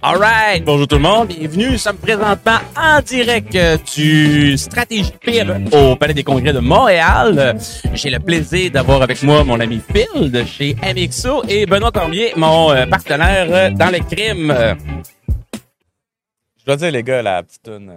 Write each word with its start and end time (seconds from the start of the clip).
Alright, 0.00 0.64
bonjour 0.64 0.86
tout 0.86 0.96
le 0.96 1.02
monde, 1.02 1.28
bienvenue. 1.28 1.72
Nous 1.72 1.78
sommes 1.78 1.96
présentement 1.96 2.58
en 2.76 3.00
direct 3.02 3.54
euh, 3.56 3.76
du 3.96 4.56
Stratégie 4.56 5.12
PME 5.20 5.64
au 5.72 5.96
Palais 5.96 6.14
des 6.14 6.22
Congrès 6.22 6.52
de 6.52 6.60
Montréal. 6.60 7.34
Euh, 7.38 7.52
J'ai 7.94 8.10
le 8.10 8.20
plaisir 8.20 8.70
d'avoir 8.70 9.02
avec 9.02 9.22
moi 9.24 9.42
mon 9.44 9.58
ami 9.58 9.80
Phil 9.92 10.30
de 10.30 10.44
chez 10.44 10.76
MXO 10.82 11.42
et 11.48 11.66
Benoît 11.66 11.90
Cormier, 11.90 12.32
mon 12.36 12.70
euh, 12.70 12.86
partenaire 12.86 13.46
euh, 13.50 13.70
dans 13.70 13.90
les 13.90 14.00
crimes. 14.00 14.50
Euh, 14.52 14.74
Je 16.60 16.64
dois 16.64 16.76
dire, 16.76 16.92
les 16.92 17.02
gars, 17.02 17.22
la 17.22 17.42
petite 17.42 17.62
tune, 17.64 17.90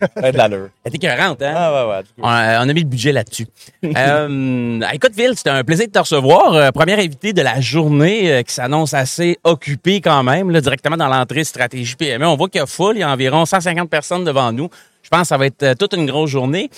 euh, 0.16 0.20
fait 0.20 0.32
de 0.32 0.36
l'allure. 0.36 0.68
Elle 0.84 0.94
était 0.94 1.06
écœurante, 1.06 1.42
hein? 1.42 1.52
Ah, 1.56 1.72
ouais, 1.86 1.90
ouais. 1.92 2.02
coup. 2.02 2.08
On 2.22 2.28
a, 2.28 2.64
on 2.64 2.68
a 2.68 2.72
mis 2.72 2.82
le 2.82 2.88
budget 2.88 3.12
là-dessus. 3.12 3.46
euh, 3.84 4.80
écoute, 4.92 5.12
Phil, 5.14 5.32
c'était 5.36 5.50
un 5.50 5.64
plaisir 5.64 5.86
de 5.86 5.92
te 5.92 5.98
recevoir. 5.98 6.54
Euh, 6.54 6.70
premier 6.70 6.94
invité 6.94 7.32
de 7.32 7.42
la 7.42 7.60
journée 7.60 8.30
euh, 8.32 8.42
qui 8.42 8.54
s'annonce 8.54 8.94
assez 8.94 9.38
occupé 9.44 10.00
quand 10.00 10.22
même, 10.22 10.50
là, 10.50 10.60
directement 10.60 10.96
dans 10.96 11.08
l'entrée 11.08 11.44
Stratégie 11.44 11.96
PME. 11.96 12.26
On 12.26 12.36
voit 12.36 12.48
qu'il 12.48 12.60
y 12.60 12.62
a 12.62 12.66
full, 12.66 12.96
il 12.96 13.00
y 13.00 13.02
a 13.02 13.10
environ 13.10 13.44
150 13.44 13.88
personnes 13.90 14.24
devant 14.24 14.52
nous. 14.52 14.68
Je 15.02 15.08
pense 15.08 15.22
que 15.22 15.28
ça 15.28 15.36
va 15.38 15.46
être 15.46 15.62
euh, 15.62 15.74
toute 15.74 15.94
une 15.94 16.06
grosse 16.06 16.30
journée. 16.30 16.68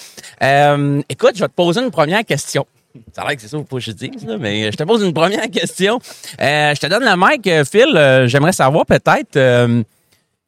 Euh, 0.43 1.03
écoute, 1.09 1.33
je 1.35 1.41
vais 1.41 1.49
te 1.49 1.53
poser 1.55 1.81
une 1.81 1.91
première 1.91 2.25
question. 2.25 2.65
Ça 3.13 3.23
a 3.23 3.27
l'air 3.29 3.37
que 3.37 3.43
c'est 3.43 3.49
ça, 3.49 3.57
faut 3.57 3.63
pas 3.65 3.77
que 3.77 3.83
je 3.83 3.93
dise, 3.93 4.27
là, 4.27 4.37
mais 4.39 4.71
je 4.73 4.77
te 4.77 4.83
pose 4.83 5.03
une 5.03 5.13
première 5.15 5.49
question. 5.53 5.99
Euh, 6.41 6.75
je 6.75 6.81
te 6.81 6.87
donne 6.87 7.05
le 7.05 7.15
mic, 7.17 7.47
euh, 7.47 7.65
Phil. 7.65 7.97
Euh, 7.97 8.27
J'aimerais 8.27 8.53
savoir 8.53 8.85
peut-être... 8.87 9.37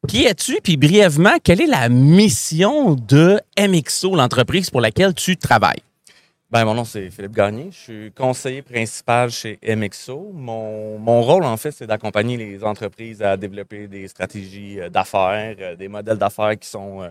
qui 0.07 0.25
es-tu? 0.25 0.59
Puis 0.63 0.77
brièvement, 0.77 1.37
quelle 1.43 1.61
est 1.61 1.67
la 1.67 1.89
mission 1.89 2.95
de 2.95 3.39
MXO, 3.59 4.15
l'entreprise 4.15 4.69
pour 4.69 4.81
laquelle 4.81 5.13
tu 5.13 5.37
travailles? 5.37 5.81
Ben, 6.51 6.65
mon 6.65 6.75
nom, 6.75 6.85
c'est 6.85 7.09
Philippe 7.09 7.31
Gagné. 7.31 7.69
Je 7.71 7.77
suis 7.77 8.11
conseiller 8.11 8.61
principal 8.61 9.31
chez 9.31 9.57
MXO. 9.63 10.31
Mon, 10.33 10.99
mon 10.99 11.23
rôle, 11.23 11.45
en 11.45 11.57
fait, 11.57 11.71
c'est 11.71 11.87
d'accompagner 11.87 12.37
les 12.37 12.63
entreprises 12.63 13.23
à 13.23 13.37
développer 13.37 13.87
des 13.87 14.07
stratégies 14.07 14.79
euh, 14.79 14.89
d'affaires, 14.89 15.55
euh, 15.59 15.75
des 15.75 15.87
modèles 15.87 16.19
d'affaires 16.19 16.57
qui 16.59 16.69
sont 16.69 17.01
euh, 17.01 17.09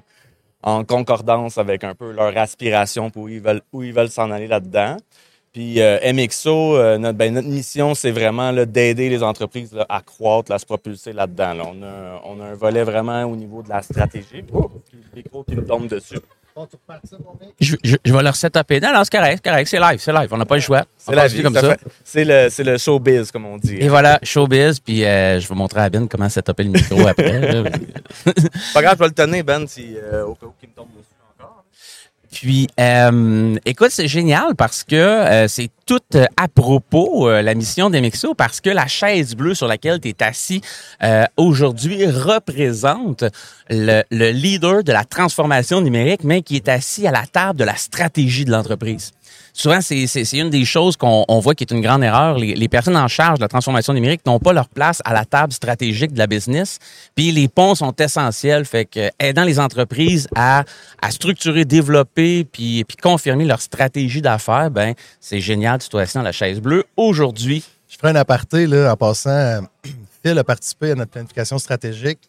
en 0.63 0.85
concordance 0.85 1.59
avec 1.59 1.83
un 1.83 1.97
peu 1.97 2.13
leur 2.13 2.37
aspiration 2.39 3.11
pour 3.11 3.25
où 3.25 3.83
ils 3.83 3.93
veulent 3.93 4.11
s'en 4.11 4.31
aller 4.31 4.47
là-dedans. 4.47 4.97
Puis 5.53 5.81
euh, 5.83 5.99
MXO, 6.13 6.77
euh, 6.77 6.97
notre, 6.99 7.19
ben, 7.19 7.35
notre 7.35 7.49
mission, 7.49 7.95
c'est 7.95 8.11
vraiment 8.11 8.51
là, 8.53 8.65
d'aider 8.65 9.11
les 9.11 9.23
entreprises 9.23 9.73
là, 9.75 9.85
à 9.89 10.01
croître, 10.01 10.51
là, 10.51 10.57
à 10.57 10.59
se 10.59 10.65
propulser 10.65 11.13
là-dedans. 11.13 11.53
là. 11.55 11.65
On, 11.67 11.83
a, 11.83 12.23
on 12.25 12.41
a 12.41 12.47
un 12.47 12.55
volet 12.55 12.85
vraiment 12.85 13.23
au 13.25 13.37
niveau 13.37 13.63
de 13.63 13.69
la 13.69 13.83
stratégie. 13.83 14.45
Oh, 14.53 14.71
le 14.93 15.17
micro 15.17 15.45
qui 15.45 15.55
me 15.55 15.65
tombe 15.65 15.89
dessus. 15.89 16.19
Je, 17.61 17.77
je, 17.83 17.97
je 18.05 18.13
vais 18.13 18.23
leur 18.23 18.37
setuper. 18.37 18.79
Non, 18.81 18.93
non, 18.93 19.05
c'est 19.05 19.13
correct, 19.17 19.41
c'est 19.43 19.51
correct, 19.51 19.67
c'est 19.69 19.81
live, 19.81 19.99
c'est 19.99 20.13
live. 20.13 20.29
On 20.33 20.37
n'a 20.37 20.45
pas 20.45 20.55
le 20.57 20.61
choix. 20.61 20.85
C'est 20.99 21.15
la 21.15 21.27
vie, 21.27 21.43
comme 21.43 21.55
ça 21.55 21.77
C'est 22.05 22.25
le, 22.25 22.49
c'est 22.51 22.65
le 22.65 22.77
showbiz, 22.77 23.31
comme 23.31 23.47
on 23.47 23.57
dit. 23.57 23.77
Et 23.77 23.89
voilà, 23.89 24.19
showbiz, 24.23 24.79
puis 24.81 25.05
euh, 25.05 25.41
je 25.41 25.49
vais 25.49 25.55
montrer 25.55 25.81
à 25.81 25.89
Ben 25.91 26.07
comment 26.09 26.29
setuper 26.29 26.65
le 26.65 26.71
micro 26.71 27.07
après. 27.07 27.41
Pas 28.75 28.83
grave, 28.83 28.95
je 28.95 28.99
vais 28.99 29.09
le 29.09 29.15
tenir, 29.15 29.45
Ben, 29.45 29.67
si, 29.67 29.97
euh, 29.97 30.25
au 30.27 30.35
cas 30.35 30.47
où 30.47 30.53
il 30.63 30.69
me 30.69 30.75
tombe 30.75 30.89
dessus. 30.97 31.09
Puis, 32.33 32.67
euh, 32.81 33.57
écoute, 33.67 33.91
c'est 33.91 34.09
génial 34.09 34.55
parce 34.57 34.85
que 34.85 34.97
euh, 34.97 35.49
c'est 35.49 35.71
tout 35.85 36.01
euh, 36.15 36.25
à 36.39 36.49
propos, 36.49 37.29
euh, 37.29 37.43
la 37.43 37.55
mission 37.55 37.91
d'MXO, 37.91 38.35
parce 38.35 38.63
que 38.63 38.71
la 38.71 38.87
chaise 38.87 39.35
bleue 39.35 39.55
sur 39.55 39.69
laquelle 39.69 40.01
tu 40.01 40.09
es 40.09 40.23
assis 40.23 40.63
euh, 41.03 41.25
aujourd'hui 41.37 42.07
représente 42.07 43.25
le, 43.69 44.03
le 44.11 44.31
leader 44.31 44.83
de 44.83 44.93
la 44.93 45.05
transformation 45.05 45.83
numérique, 45.83 46.25
mais 46.25 46.41
qui 46.41 46.57
est 46.57 46.69
assis 46.69 47.07
à 47.07 47.11
la 47.11 47.27
table 47.27 47.59
de 47.59 47.65
la 47.65 47.77
stratégie 47.77 48.47
de 48.47 48.51
l'entreprise. 48.51 49.13
Souvent, 49.55 49.81
c'est 49.83 50.33
une 50.33 50.49
des 50.49 50.65
choses 50.65 50.97
qu'on 50.97 51.27
on 51.29 51.39
voit 51.41 51.55
qui 51.55 51.65
est 51.65 51.71
une 51.73 51.83
grande 51.83 52.03
erreur. 52.03 52.39
Les, 52.39 52.69
personnes 52.69 52.97
en 52.97 53.09
charge 53.09 53.39
de 53.39 53.45
la 53.45 53.49
transformation 53.49 53.93
numérique 53.93 54.25
n'ont 54.25 54.39
pas 54.39 54.53
leur 54.55 54.69
place 54.69 55.03
à 55.05 55.13
la 55.13 55.27
table 55.27 55.53
stratégique 55.53 56.13
de 56.13 56.19
la 56.19 56.27
business. 56.27 56.79
Puis 57.15 57.33
les 57.33 57.49
ponts 57.49 57.75
sont 57.75 57.95
essentiels. 57.97 58.65
Fait 58.65 58.87
que 58.87 59.11
aidant 59.19 59.45
les 59.45 59.61
entreprises 59.61 60.27
à, 60.35 60.65
structurer, 61.11 61.65
développer, 61.67 62.45
puis, 62.45 62.85
confirmer 63.03 63.45
leur 63.45 63.61
stratégie 63.61 64.23
d'affaires, 64.23 64.71
ben 64.71 64.95
c'est 65.21 65.41
génial 65.41 65.79
de 65.79 65.99
assis 65.99 66.15
dans 66.15 66.23
la 66.23 66.33
chaise 66.33 66.61
bleue. 66.61 66.85
Aujourd'hui, 66.97 67.63
Je 67.89 67.99
ferai 67.99 68.11
un 68.11 68.17
aparté 68.17 68.67
là, 68.67 68.93
en 68.93 68.97
passant. 68.97 69.61
Phil 70.25 70.39
a 70.39 70.45
participé 70.45 70.93
à 70.93 70.95
notre 70.95 71.11
planification 71.11 71.59
stratégique. 71.59 72.21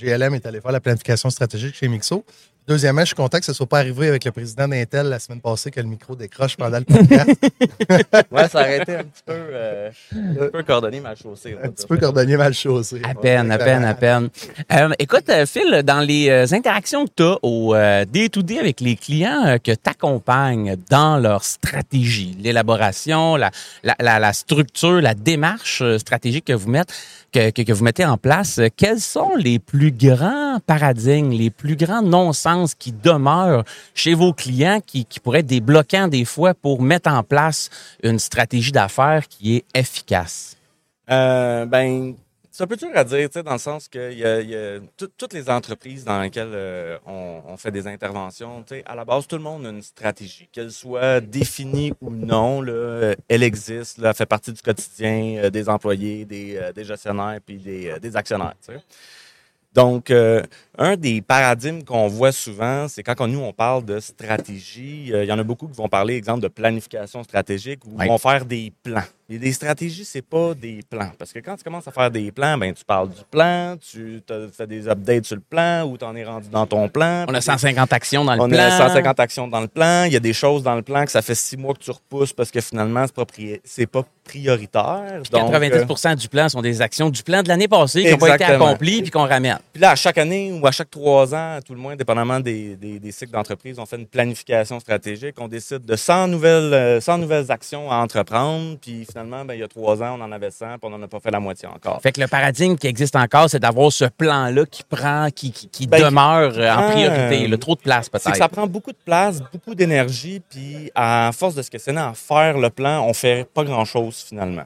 GLM 0.00 0.34
est 0.34 0.46
allé 0.46 0.60
faire 0.60 0.72
la 0.72 0.80
planification 0.80 1.28
stratégique 1.28 1.74
chez 1.74 1.88
Mixo. 1.88 2.24
Deuxièmement, 2.68 3.00
je 3.00 3.06
suis 3.06 3.14
content 3.16 3.38
que 3.38 3.44
ce 3.44 3.50
ne 3.50 3.54
soit 3.56 3.66
pas 3.66 3.78
arrivé 3.80 4.08
avec 4.08 4.24
le 4.24 4.30
président 4.30 4.68
d'Intel 4.68 5.08
la 5.08 5.18
semaine 5.18 5.40
passée 5.40 5.70
que 5.72 5.80
le 5.80 5.86
micro 5.86 6.14
décroche 6.14 6.56
pendant 6.56 6.78
le 6.78 6.84
podcast. 6.84 7.30
Ouais, 8.30 8.48
ça 8.48 8.60
aurait 8.60 8.78
été 8.78 8.94
un 8.96 9.02
petit 9.04 9.22
peu, 9.26 9.32
euh, 9.32 9.90
un 10.12 10.34
petit 10.34 10.50
peu 10.52 10.62
coordonné 10.62 11.00
ma 11.00 11.14
chaussée. 11.14 11.54
on 11.56 11.60
va 11.60 11.66
un 11.66 11.70
petit 11.70 11.86
peu 11.86 11.96
cordonnier 11.96 12.36
mal 12.36 12.54
chaussé. 12.54 13.00
À 13.04 13.14
peine, 13.14 13.50
à 13.50 13.58
peine, 13.58 13.84
à 13.84 13.94
peine. 13.94 14.28
Euh, 14.72 14.90
écoute, 14.98 15.28
euh, 15.28 15.44
Phil, 15.46 15.82
dans 15.84 16.00
les 16.00 16.28
euh, 16.30 16.46
interactions 16.52 17.04
que 17.06 17.10
tu 17.16 17.22
as 17.24 17.38
au 17.42 17.74
euh, 17.74 18.04
day-to-day 18.04 18.58
avec 18.58 18.80
les 18.80 18.96
clients 18.96 19.44
euh, 19.46 19.58
que 19.58 19.72
tu 19.72 19.90
accompagnes 19.90 20.76
dans 20.88 21.18
leur 21.18 21.44
stratégie, 21.44 22.36
l'élaboration, 22.40 23.36
la, 23.36 23.50
la, 23.82 23.96
la, 24.00 24.18
la 24.18 24.32
structure, 24.32 25.00
la 25.00 25.14
démarche 25.14 25.82
stratégique 25.98 26.46
que 26.46 26.52
vous 26.52 26.70
mettez, 26.70 26.92
que, 27.32 27.50
que, 27.50 27.62
que 27.62 27.72
vous 27.72 27.84
mettez 27.84 28.04
en 28.04 28.16
place, 28.18 28.60
quels 28.76 29.00
sont 29.00 29.34
les 29.36 29.58
plus 29.58 29.90
grands 29.92 30.51
paradigmes, 30.60 31.30
les 31.30 31.50
plus 31.50 31.76
grands 31.76 32.02
non-sens 32.02 32.74
qui 32.74 32.92
demeurent 32.92 33.64
chez 33.94 34.14
vos 34.14 34.32
clients 34.32 34.80
qui, 34.84 35.06
pourraient 35.22 35.40
être 35.40 35.46
des 35.46 35.60
bloquants 35.60 36.08
des 36.08 36.24
fois 36.24 36.54
pour 36.54 36.82
mettre 36.82 37.10
en 37.10 37.22
place 37.22 37.70
une 38.02 38.18
stratégie 38.18 38.72
d'affaires 38.72 39.28
qui 39.28 39.56
est 39.56 39.64
efficace? 39.74 40.56
Euh, 41.10 41.66
ben, 41.66 42.14
c'est 42.54 42.64
un 42.64 42.66
peu 42.66 42.76
dur 42.76 42.90
à 42.94 43.02
dire, 43.02 43.30
dans 43.42 43.52
le 43.52 43.58
sens 43.58 43.88
que 43.88 44.12
y 44.12 44.24
a, 44.26 44.78
toutes 45.16 45.32
les 45.32 45.48
entreprises 45.48 46.04
dans 46.04 46.20
lesquelles 46.20 46.52
euh, 46.52 46.98
on, 47.06 47.56
fait 47.56 47.70
des 47.70 47.86
interventions, 47.86 48.62
à 48.84 48.94
la 48.94 49.06
base, 49.06 49.26
tout 49.26 49.36
le 49.36 49.42
monde 49.42 49.64
a 49.64 49.70
une 49.70 49.80
stratégie, 49.80 50.50
qu'elle 50.52 50.70
soit 50.70 51.22
définie 51.22 51.94
ou 52.02 52.10
non, 52.10 52.60
là, 52.60 52.72
euh, 52.72 53.14
elle 53.26 53.42
existe, 53.42 53.96
là, 53.96 54.10
elle 54.10 54.14
fait 54.14 54.26
partie 54.26 54.52
du 54.52 54.60
quotidien 54.60 55.38
euh, 55.38 55.50
des 55.50 55.66
employés, 55.70 56.26
des, 56.26 56.84
gestionnaires 56.84 57.38
puis 57.44 57.56
des, 57.56 58.16
actionnaires. 58.16 58.54
Donc, 59.74 60.10
euh, 60.10 60.42
un 60.76 60.96
des 60.96 61.22
paradigmes 61.22 61.82
qu'on 61.82 62.06
voit 62.06 62.32
souvent, 62.32 62.88
c'est 62.88 63.02
quand 63.02 63.14
on- 63.20 63.26
nous, 63.26 63.40
on 63.40 63.52
parle 63.54 63.84
de 63.86 64.00
stratégie, 64.00 65.10
euh, 65.12 65.24
il 65.24 65.28
y 65.28 65.32
en 65.32 65.38
a 65.38 65.42
beaucoup 65.42 65.66
qui 65.66 65.74
vont 65.76 65.88
parler, 65.88 66.14
exemple, 66.14 66.40
de 66.40 66.48
planification 66.48 67.22
stratégique 67.22 67.80
ou 67.86 67.96
vont 68.08 68.18
faire 68.18 68.44
des 68.44 68.72
plans. 68.82 69.00
Et 69.30 69.38
des 69.38 69.52
stratégies, 69.52 70.04
c'est 70.04 70.22
pas 70.22 70.52
des 70.52 70.80
plans. 70.88 71.10
Parce 71.18 71.32
que 71.32 71.38
quand 71.38 71.56
tu 71.56 71.64
commences 71.64 71.88
à 71.88 71.92
faire 71.92 72.10
des 72.10 72.30
plans, 72.32 72.58
ben, 72.58 72.74
tu 72.74 72.84
parles 72.84 73.08
du 73.08 73.22
plan, 73.30 73.76
tu 73.78 74.22
fais 74.54 74.66
des 74.66 74.88
updates 74.88 75.24
sur 75.24 75.36
le 75.36 75.42
plan 75.42 75.84
ou 75.84 75.96
tu 75.96 76.04
en 76.04 76.14
es 76.16 76.24
rendu 76.24 76.48
dans 76.50 76.66
ton 76.66 76.88
plan. 76.88 77.24
On 77.28 77.34
a 77.34 77.40
150 77.40 77.92
actions 77.92 78.24
dans 78.24 78.34
le 78.34 78.40
On 78.40 78.48
plan. 78.48 78.58
a 78.58 78.70
150 78.70 79.20
actions 79.20 79.48
dans 79.48 79.60
le 79.60 79.68
plan. 79.68 80.04
Il 80.04 80.12
y 80.12 80.16
a 80.16 80.20
des 80.20 80.32
choses 80.32 80.62
dans 80.62 80.74
le 80.74 80.82
plan 80.82 81.04
que 81.04 81.10
ça 81.10 81.22
fait 81.22 81.34
six 81.34 81.56
mois 81.56 81.72
que 81.72 81.78
tu 81.78 81.90
repousses 81.90 82.32
parce 82.32 82.50
que 82.50 82.60
finalement, 82.60 83.06
c'est 83.64 83.86
pas, 83.86 84.02
prioritaire. 84.24 85.20
Donc, 85.32 85.52
euh, 85.52 85.84
90% 85.84 86.16
du 86.16 86.28
plan 86.28 86.48
sont 86.48 86.62
des 86.62 86.80
actions 86.80 87.10
du 87.10 87.22
plan 87.24 87.42
de 87.42 87.48
l'année 87.48 87.66
passée 87.66 88.04
qui 88.04 88.10
n'ont 88.10 88.18
pas 88.18 88.34
été 88.36 88.44
accomplies 88.44 89.02
puis 89.02 89.10
qu'on 89.10 89.26
ramène. 89.26 89.58
Puis 89.72 89.82
là, 89.82 89.90
à 89.90 89.96
chaque 89.96 90.16
année 90.18 90.52
ou 90.52 90.64
à 90.66 90.70
chaque 90.70 90.90
trois 90.90 91.34
ans, 91.34 91.58
tout 91.64 91.74
le 91.74 91.80
moins, 91.80 91.96
dépendamment 91.96 92.38
des, 92.38 92.76
des, 92.76 93.00
des 93.00 93.12
cycles 93.12 93.32
d'entreprise, 93.32 93.78
on 93.80 93.86
fait 93.86 93.96
une 93.96 94.06
planification 94.06 94.78
stratégique. 94.78 95.34
On 95.38 95.48
décide 95.48 95.84
de 95.84 95.96
100 95.96 96.28
nouvelles, 96.28 96.72
euh, 96.72 97.00
100 97.00 97.18
nouvelles 97.18 97.50
actions 97.50 97.90
à 97.90 97.96
entreprendre. 97.96 98.76
Puis 98.80 99.04
finalement, 99.10 99.21
ben, 99.24 99.54
il 99.54 99.60
y 99.60 99.62
a 99.62 99.68
trois 99.68 100.02
ans, 100.02 100.16
on 100.18 100.22
en 100.22 100.32
avait 100.32 100.50
100, 100.50 100.66
puis 100.78 100.78
on 100.82 100.90
n'en 100.90 101.02
a 101.02 101.08
pas 101.08 101.20
fait 101.20 101.30
la 101.30 101.40
moitié 101.40 101.68
encore. 101.68 102.00
Fait 102.02 102.12
que 102.12 102.20
le 102.20 102.26
paradigme 102.26 102.76
qui 102.76 102.86
existe 102.86 103.16
encore, 103.16 103.48
c'est 103.50 103.58
d'avoir 103.60 103.90
ce 103.92 104.04
plan-là 104.04 104.64
qui 104.66 104.82
prend, 104.82 105.28
qui, 105.34 105.52
qui, 105.52 105.68
qui 105.68 105.86
Ben, 105.86 106.02
demeure 106.04 106.52
euh, 106.56 106.70
en 106.74 106.90
priorité. 106.90 107.44
euh, 107.44 107.48
Le 107.48 107.58
trop 107.58 107.74
de 107.74 107.80
place, 107.80 108.08
peut-être. 108.08 108.36
ça 108.36 108.48
prend 108.48 108.66
beaucoup 108.66 108.92
de 108.92 108.98
place, 109.04 109.40
beaucoup 109.52 109.74
d'énergie, 109.74 110.40
puis 110.48 110.90
à 110.94 111.30
force 111.34 111.54
de 111.54 111.62
se 111.62 111.70
questionner 111.70 112.00
à 112.00 112.14
faire 112.14 112.58
le 112.58 112.70
plan, 112.70 113.04
on 113.06 113.12
fait 113.14 113.46
pas 113.52 113.64
grand-chose 113.64 114.16
finalement. 114.28 114.64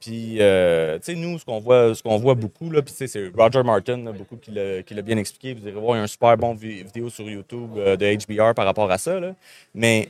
Puis, 0.00 0.36
euh, 0.40 0.96
tu 1.00 1.06
sais, 1.06 1.14
nous, 1.16 1.40
ce 1.40 1.44
qu'on 1.44 1.58
voit, 1.58 1.92
ce 1.92 2.02
qu'on 2.04 2.18
voit 2.18 2.36
beaucoup, 2.36 2.70
là, 2.70 2.82
puis 2.82 2.94
c'est 2.96 3.32
Roger 3.36 3.64
Martin, 3.64 3.96
là, 4.04 4.12
beaucoup 4.12 4.36
qui 4.36 4.52
l'a, 4.52 5.02
bien 5.02 5.16
expliqué. 5.18 5.54
Vous 5.54 5.66
irez 5.66 5.72
voir, 5.80 5.96
il 5.96 5.98
y 5.98 6.00
a 6.00 6.04
un 6.04 6.06
super 6.06 6.36
bon 6.36 6.54
vi- 6.54 6.84
vidéo 6.84 7.10
sur 7.10 7.28
YouTube 7.28 7.70
euh, 7.76 7.96
de 7.96 8.06
HBR 8.14 8.54
par 8.54 8.64
rapport 8.64 8.88
à 8.92 8.96
ça. 8.96 9.18
Là. 9.18 9.32
Mais, 9.74 10.08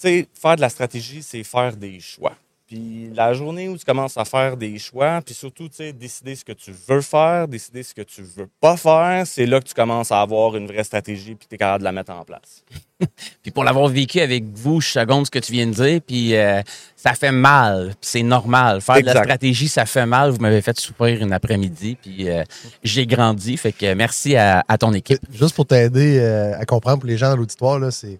tu 0.00 0.08
sais, 0.08 0.26
faire 0.34 0.56
de 0.56 0.62
la 0.62 0.70
stratégie, 0.70 1.22
c'est 1.22 1.44
faire 1.44 1.76
des 1.76 2.00
choix. 2.00 2.32
Puis 2.70 3.10
la 3.16 3.32
journée 3.32 3.68
où 3.68 3.76
tu 3.76 3.84
commences 3.84 4.16
à 4.16 4.24
faire 4.24 4.56
des 4.56 4.78
choix, 4.78 5.20
puis 5.26 5.34
surtout, 5.34 5.68
tu 5.68 5.74
sais, 5.78 5.92
décider 5.92 6.36
ce 6.36 6.44
que 6.44 6.52
tu 6.52 6.70
veux 6.86 7.00
faire, 7.00 7.48
décider 7.48 7.82
ce 7.82 7.92
que 7.92 8.02
tu 8.02 8.22
veux 8.22 8.48
pas 8.60 8.76
faire, 8.76 9.26
c'est 9.26 9.44
là 9.44 9.58
que 9.58 9.64
tu 9.66 9.74
commences 9.74 10.12
à 10.12 10.20
avoir 10.20 10.54
une 10.56 10.68
vraie 10.68 10.84
stratégie, 10.84 11.34
puis 11.34 11.48
tu 11.48 11.56
es 11.56 11.58
capable 11.58 11.80
de 11.80 11.84
la 11.86 11.90
mettre 11.90 12.12
en 12.12 12.24
place. 12.24 12.62
Puis 13.42 13.50
pour 13.50 13.64
l'avoir 13.64 13.88
vécu 13.88 14.20
avec 14.20 14.44
vous, 14.54 14.80
je 14.80 14.88
seconde 14.88 15.26
ce 15.26 15.32
que 15.32 15.40
tu 15.40 15.50
viens 15.52 15.66
de 15.66 15.72
dire, 15.72 16.00
puis 16.06 16.36
euh, 16.36 16.60
ça 16.94 17.14
fait 17.14 17.32
mal, 17.32 17.86
puis 17.88 17.96
c'est 18.02 18.22
normal. 18.22 18.80
Faire 18.82 18.96
de 19.00 19.06
la 19.06 19.12
Exact. 19.12 19.24
stratégie, 19.24 19.68
ça 19.68 19.86
fait 19.86 20.04
mal. 20.06 20.30
Vous 20.30 20.38
m'avez 20.38 20.60
fait 20.62 20.78
souffrir 20.78 21.20
une 21.22 21.32
après-midi, 21.32 21.96
puis 22.00 22.28
euh, 22.28 22.44
j'ai 22.84 23.06
grandi. 23.06 23.56
Fait 23.56 23.72
que 23.72 23.94
merci 23.94 24.36
à, 24.36 24.62
à 24.68 24.76
ton 24.78 24.92
équipe. 24.92 25.20
Juste 25.32 25.56
pour 25.56 25.66
t'aider 25.66 26.18
euh, 26.20 26.56
à 26.58 26.64
comprendre 26.66 26.98
pour 26.98 27.08
les 27.08 27.16
gens 27.16 27.30
dans 27.30 27.36
l'auditoire, 27.36 27.78
là, 27.78 27.90
c'est 27.90 28.18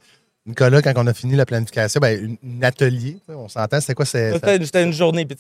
Nicolas, 0.50 0.82
quand 0.82 0.93
on 0.97 1.06
a 1.06 1.14
fini 1.14 1.37
la 1.37 1.47
planification, 1.47 2.00
ben, 2.00 2.37
un 2.44 2.62
atelier, 2.62 3.17
on 3.29 3.49
s'entend, 3.49 3.81
c'était 3.81 3.94
quoi? 3.94 4.05
C'était 4.05 4.82
une 4.85 4.93
journée. 4.93 5.25
Puis, 5.25 5.37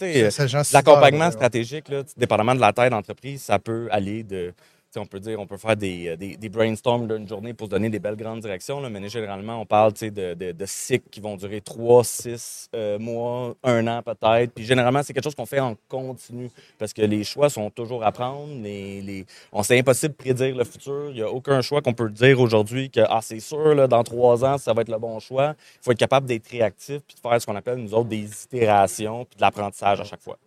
l'accompagnement 0.72 1.30
stratégique, 1.30 1.88
là, 1.88 2.02
dépendamment 2.16 2.54
de 2.54 2.60
la 2.60 2.72
taille 2.72 2.90
d'entreprise, 2.90 3.42
ça 3.42 3.58
peut 3.58 3.88
aller 3.90 4.22
de 4.22 4.52
on 4.96 5.06
peut 5.06 5.20
dire, 5.20 5.38
on 5.38 5.46
peut 5.46 5.56
faire 5.56 5.76
des, 5.76 6.08
euh, 6.08 6.16
des, 6.16 6.36
des 6.36 6.48
brainstorms 6.48 7.06
d'une 7.06 7.28
journée 7.28 7.54
pour 7.54 7.66
se 7.66 7.70
donner 7.70 7.90
des 7.90 7.98
belles 7.98 8.16
grandes 8.16 8.40
directions, 8.40 8.80
mais 8.88 9.08
généralement, 9.08 9.60
on 9.60 9.66
parle 9.66 9.92
de, 9.92 10.34
de, 10.34 10.52
de, 10.52 10.66
cycles 10.66 11.08
qui 11.10 11.20
vont 11.20 11.36
durer 11.36 11.60
3, 11.60 12.04
6 12.04 12.70
euh, 12.74 12.98
mois, 12.98 13.54
un 13.62 13.86
an 13.86 14.02
peut-être. 14.02 14.52
Puis 14.52 14.64
généralement, 14.64 15.02
c'est 15.02 15.12
quelque 15.12 15.24
chose 15.24 15.34
qu'on 15.34 15.46
fait 15.46 15.60
en 15.60 15.76
continu 15.88 16.50
parce 16.78 16.92
que 16.92 17.02
les 17.02 17.24
choix 17.24 17.48
sont 17.48 17.70
toujours 17.70 18.04
à 18.04 18.12
prendre. 18.12 18.52
Les, 18.62 19.00
les... 19.02 19.26
On 19.52 19.62
c'est 19.62 19.78
impossible 19.78 20.14
de 20.14 20.18
prédire 20.18 20.56
le 20.56 20.64
futur. 20.64 21.10
Il 21.10 21.14
n'y 21.14 21.22
a 21.22 21.30
aucun 21.30 21.60
choix 21.60 21.82
qu'on 21.82 21.94
peut 21.94 22.10
dire 22.10 22.40
aujourd'hui 22.40 22.90
que 22.90 23.00
ah, 23.08 23.20
c'est 23.22 23.40
sûr, 23.40 23.74
là, 23.74 23.86
dans 23.86 24.02
trois 24.02 24.44
ans, 24.44 24.58
ça 24.58 24.72
va 24.72 24.82
être 24.82 24.90
le 24.90 24.98
bon 24.98 25.20
choix. 25.20 25.54
Il 25.80 25.84
faut 25.84 25.92
être 25.92 25.98
capable 25.98 26.26
d'être 26.26 26.48
réactif 26.48 27.00
puis 27.06 27.16
de 27.16 27.20
faire 27.20 27.40
ce 27.40 27.46
qu'on 27.46 27.56
appelle, 27.56 27.78
nous 27.78 27.94
autres, 27.94 28.08
des 28.08 28.28
itérations 28.44 29.24
puis 29.24 29.36
de 29.36 29.42
l'apprentissage 29.42 30.00
à 30.00 30.04
chaque 30.04 30.22
fois. 30.22 30.38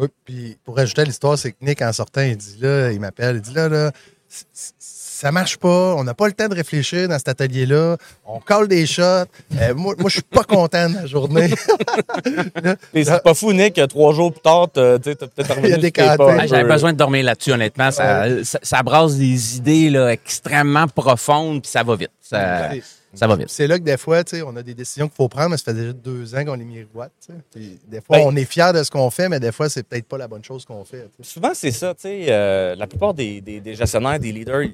Oui, 0.00 0.08
puis 0.24 0.56
pour 0.64 0.78
ajouter 0.78 1.02
à 1.02 1.04
l'histoire, 1.04 1.36
c'est 1.36 1.52
que 1.52 1.58
Nick, 1.60 1.82
en 1.82 1.92
sortant, 1.92 2.22
il 2.22 2.36
dit 2.36 2.56
là, 2.58 2.90
il 2.90 3.00
m'appelle, 3.00 3.36
il 3.36 3.42
dit 3.42 3.52
là, 3.52 3.68
là, 3.68 3.92
ça 4.78 5.30
marche 5.30 5.58
pas, 5.58 5.94
on 5.94 6.04
n'a 6.04 6.14
pas 6.14 6.26
le 6.26 6.32
temps 6.32 6.48
de 6.48 6.54
réfléchir 6.54 7.06
dans 7.06 7.18
cet 7.18 7.28
atelier-là, 7.28 7.98
on 8.24 8.40
colle 8.40 8.66
des 8.66 8.86
shots. 8.86 9.02
Euh, 9.02 9.74
moi, 9.74 9.94
moi 9.98 10.08
je 10.08 10.14
suis 10.14 10.22
pas 10.22 10.44
content 10.44 10.88
de 10.88 10.94
la 10.94 11.04
journée. 11.04 11.50
c'est 12.94 13.22
pas 13.22 13.34
fou, 13.34 13.52
Nick, 13.52 13.78
trois 13.90 14.14
jours 14.14 14.32
plus 14.32 14.40
tard, 14.40 14.68
tu 14.72 14.80
as 14.80 14.98
peut-être 14.98 15.58
Il 15.62 15.68
y 15.68 15.72
a 15.74 15.76
des 15.76 15.92
ah, 15.98 16.46
J'avais 16.46 16.64
besoin 16.64 16.94
de 16.94 16.98
dormir 16.98 17.22
là-dessus, 17.24 17.52
honnêtement. 17.52 17.90
Ça, 17.90 18.24
ça, 18.42 18.82
brasse 18.82 19.16
des 19.16 19.58
idées 19.58 19.90
là, 19.90 20.12
extrêmement 20.12 20.88
profondes, 20.88 21.60
puis 21.60 21.70
ça 21.70 21.82
va 21.82 21.96
vite. 21.96 22.12
Ça, 22.22 22.70
ça 23.14 23.26
va 23.26 23.36
vite. 23.36 23.50
C'est 23.50 23.66
là 23.66 23.78
que 23.78 23.84
des 23.84 23.96
fois, 23.96 24.22
on 24.46 24.56
a 24.56 24.62
des 24.62 24.74
décisions 24.74 25.08
qu'il 25.08 25.16
faut 25.16 25.28
prendre, 25.28 25.50
mais 25.50 25.56
ça 25.56 25.64
fait 25.64 25.74
déjà 25.74 25.92
deux 25.92 26.34
ans 26.34 26.44
qu'on 26.44 26.54
les 26.54 26.64
miroite. 26.64 27.12
Des 27.54 28.00
fois, 28.00 28.18
ben 28.18 28.24
on 28.26 28.36
est 28.36 28.44
fier 28.44 28.72
de 28.72 28.82
ce 28.82 28.90
qu'on 28.90 29.10
fait, 29.10 29.28
mais 29.28 29.40
des 29.40 29.52
fois, 29.52 29.68
c'est 29.68 29.82
peut-être 29.82 30.06
pas 30.06 30.18
la 30.18 30.28
bonne 30.28 30.44
chose 30.44 30.64
qu'on 30.64 30.84
fait. 30.84 31.08
Souvent, 31.20 31.52
c'est 31.54 31.72
ça. 31.72 31.94
Euh, 32.04 32.74
la 32.76 32.86
plupart 32.86 33.14
des, 33.14 33.40
des, 33.40 33.74
gestionnaires, 33.74 34.18
des 34.18 34.32
leaders, 34.32 34.68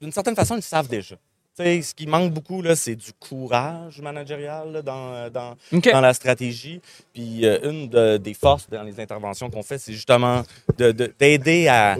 d'une 0.00 0.12
certaine 0.12 0.36
façon, 0.36 0.56
ils 0.56 0.62
savent 0.62 0.88
déjà 0.88 1.16
ce 1.56 1.94
qui 1.94 2.06
manque 2.06 2.32
beaucoup, 2.32 2.62
là, 2.62 2.76
c'est 2.76 2.96
du 2.96 3.12
courage 3.18 4.00
managérial 4.00 4.82
dans, 4.82 5.30
dans, 5.30 5.56
dans, 5.72 6.00
la 6.00 6.14
stratégie. 6.14 6.80
Puis 7.14 7.46
euh, 7.46 7.58
une 7.70 8.18
des 8.18 8.34
forces 8.34 8.68
dans 8.68 8.82
les 8.82 9.00
interventions 9.00 9.48
qu'on 9.50 9.62
fait, 9.62 9.78
c'est 9.78 9.92
justement 9.92 10.42
d'aider 10.76 11.64
de, 11.64 11.68
à, 11.68 11.96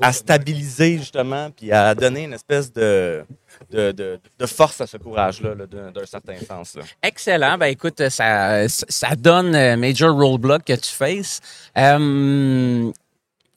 à, 0.00 0.12
stabiliser 0.12 0.98
justement, 0.98 1.50
puis 1.50 1.72
à 1.72 1.94
donner 1.94 2.24
une 2.24 2.32
espèce 2.32 2.72
de, 2.72 3.24
de, 3.70 4.20
force 4.46 4.80
à 4.80 4.86
ce 4.86 4.96
courage-là 4.96 5.54
d'un 5.66 6.06
certain 6.06 6.36
sens. 6.46 6.78
Excellent. 7.02 7.58
Ben, 7.58 7.66
écoute, 7.66 8.08
ça, 8.08 8.68
ça 8.68 9.16
donne 9.16 9.54
euh, 9.54 9.76
Major 9.76 10.14
Roadblock 10.14 10.64
que 10.64 10.74
tu 10.74 10.90
fasses. 10.90 11.40
Euh, 11.76 12.90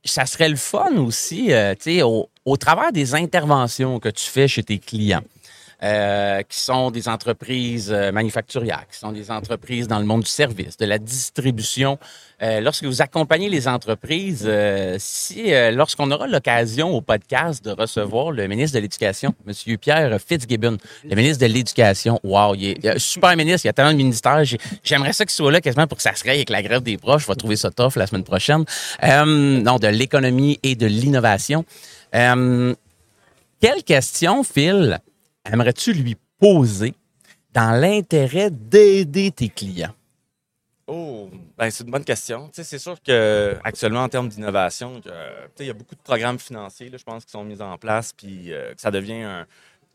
ça 0.03 0.25
serait 0.25 0.49
le 0.49 0.55
fun 0.55 0.95
aussi, 0.97 1.51
euh, 1.51 1.73
tu 1.75 1.97
sais, 1.97 2.01
au, 2.01 2.29
au 2.47 2.55
travers 2.55 2.93
des 2.93 3.13
interventions 3.13 3.99
que 3.99 4.07
tu 4.07 4.23
fais 4.23 4.47
chez 4.47 4.63
tes 4.63 4.79
clients. 4.79 5.23
Euh, 5.83 6.41
qui 6.41 6.57
sont 6.57 6.89
des 6.89 7.07
entreprises 7.07 7.91
euh, 7.93 8.11
manufacturières, 8.11 8.85
qui 8.91 8.97
sont 8.97 9.11
des 9.11 9.29
entreprises 9.29 9.87
dans 9.87 9.99
le 9.99 10.05
monde 10.05 10.21
du 10.21 10.29
service, 10.29 10.75
de 10.75 10.87
la 10.87 10.97
distribution. 10.97 11.99
Euh, 12.41 12.61
lorsque 12.61 12.83
vous 12.83 13.03
accompagnez 13.03 13.47
les 13.47 13.67
entreprises, 13.67 14.49
si 14.97 15.51
lorsqu'on 15.71 16.09
aura 16.09 16.25
l'occasion 16.25 16.89
au 16.89 17.01
podcast 17.01 17.63
de 17.63 17.69
recevoir 17.69 18.31
le 18.31 18.47
ministre 18.47 18.75
de 18.75 18.81
l'Éducation, 18.81 19.35
M. 19.47 19.77
Pierre 19.77 20.17
Fitzgibbon, 20.19 20.77
le 21.03 21.15
ministre 21.15 21.45
de 21.45 21.53
l'Éducation, 21.53 22.19
wow, 22.23 22.55
il 22.55 22.69
est, 22.69 22.87
un 22.95 22.97
super 22.97 23.37
ministre, 23.37 23.65
il 23.65 23.67
y 23.67 23.69
a 23.69 23.73
tellement 23.73 23.91
de 23.91 23.97
ministères. 23.97 24.41
J'aimerais 24.83 25.13
ça 25.13 25.25
qu'il 25.25 25.35
soit 25.35 25.51
là 25.51 25.61
quasiment 25.61 25.85
pour 25.85 25.97
que 25.97 26.03
ça 26.03 26.15
se 26.15 26.23
règle 26.23 26.37
avec 26.37 26.49
la 26.49 26.63
grève 26.63 26.81
des 26.81 26.97
proches. 26.97 27.21
Je 27.21 27.27
vais 27.27 27.35
trouver 27.35 27.55
ça 27.55 27.69
tough 27.69 27.97
la 27.97 28.07
semaine 28.07 28.23
prochaine. 28.23 28.65
non, 29.03 29.77
de 29.77 29.87
l'économie 29.87 30.59
et 30.63 30.73
de 30.73 30.87
l'innovation. 30.87 31.65
Quelle 32.11 33.83
question, 33.85 34.43
Phil, 34.43 34.99
aimerais-tu 35.45 35.93
lui 35.93 36.15
poser 36.39 36.93
dans 37.53 37.79
l'intérêt 37.79 38.51
d'aider 38.51 39.31
tes 39.31 39.49
clients? 39.49 39.93
Oh, 40.89 41.29
ben 41.57 41.69
c'est 41.69 41.83
une 41.83 41.91
bonne 41.91 42.05
question. 42.05 42.49
c'est 42.53 42.79
sûr 42.79 42.95
qu'actuellement, 43.03 44.03
en 44.03 44.09
termes 44.09 44.29
d'innovation, 44.29 45.01
il 45.59 45.65
y 45.65 45.69
a 45.69 45.73
beaucoup 45.73 45.95
de 45.95 46.01
programmes 46.01 46.39
financiers, 46.39 46.89
je 46.97 47.03
pense, 47.03 47.25
qui 47.25 47.31
sont 47.31 47.43
mis 47.43 47.61
en 47.61 47.77
place, 47.77 48.13
puis 48.13 48.53
euh, 48.53 48.73
que 48.73 48.79
ça 48.79 48.89
devient 48.89 49.21
un, 49.21 49.45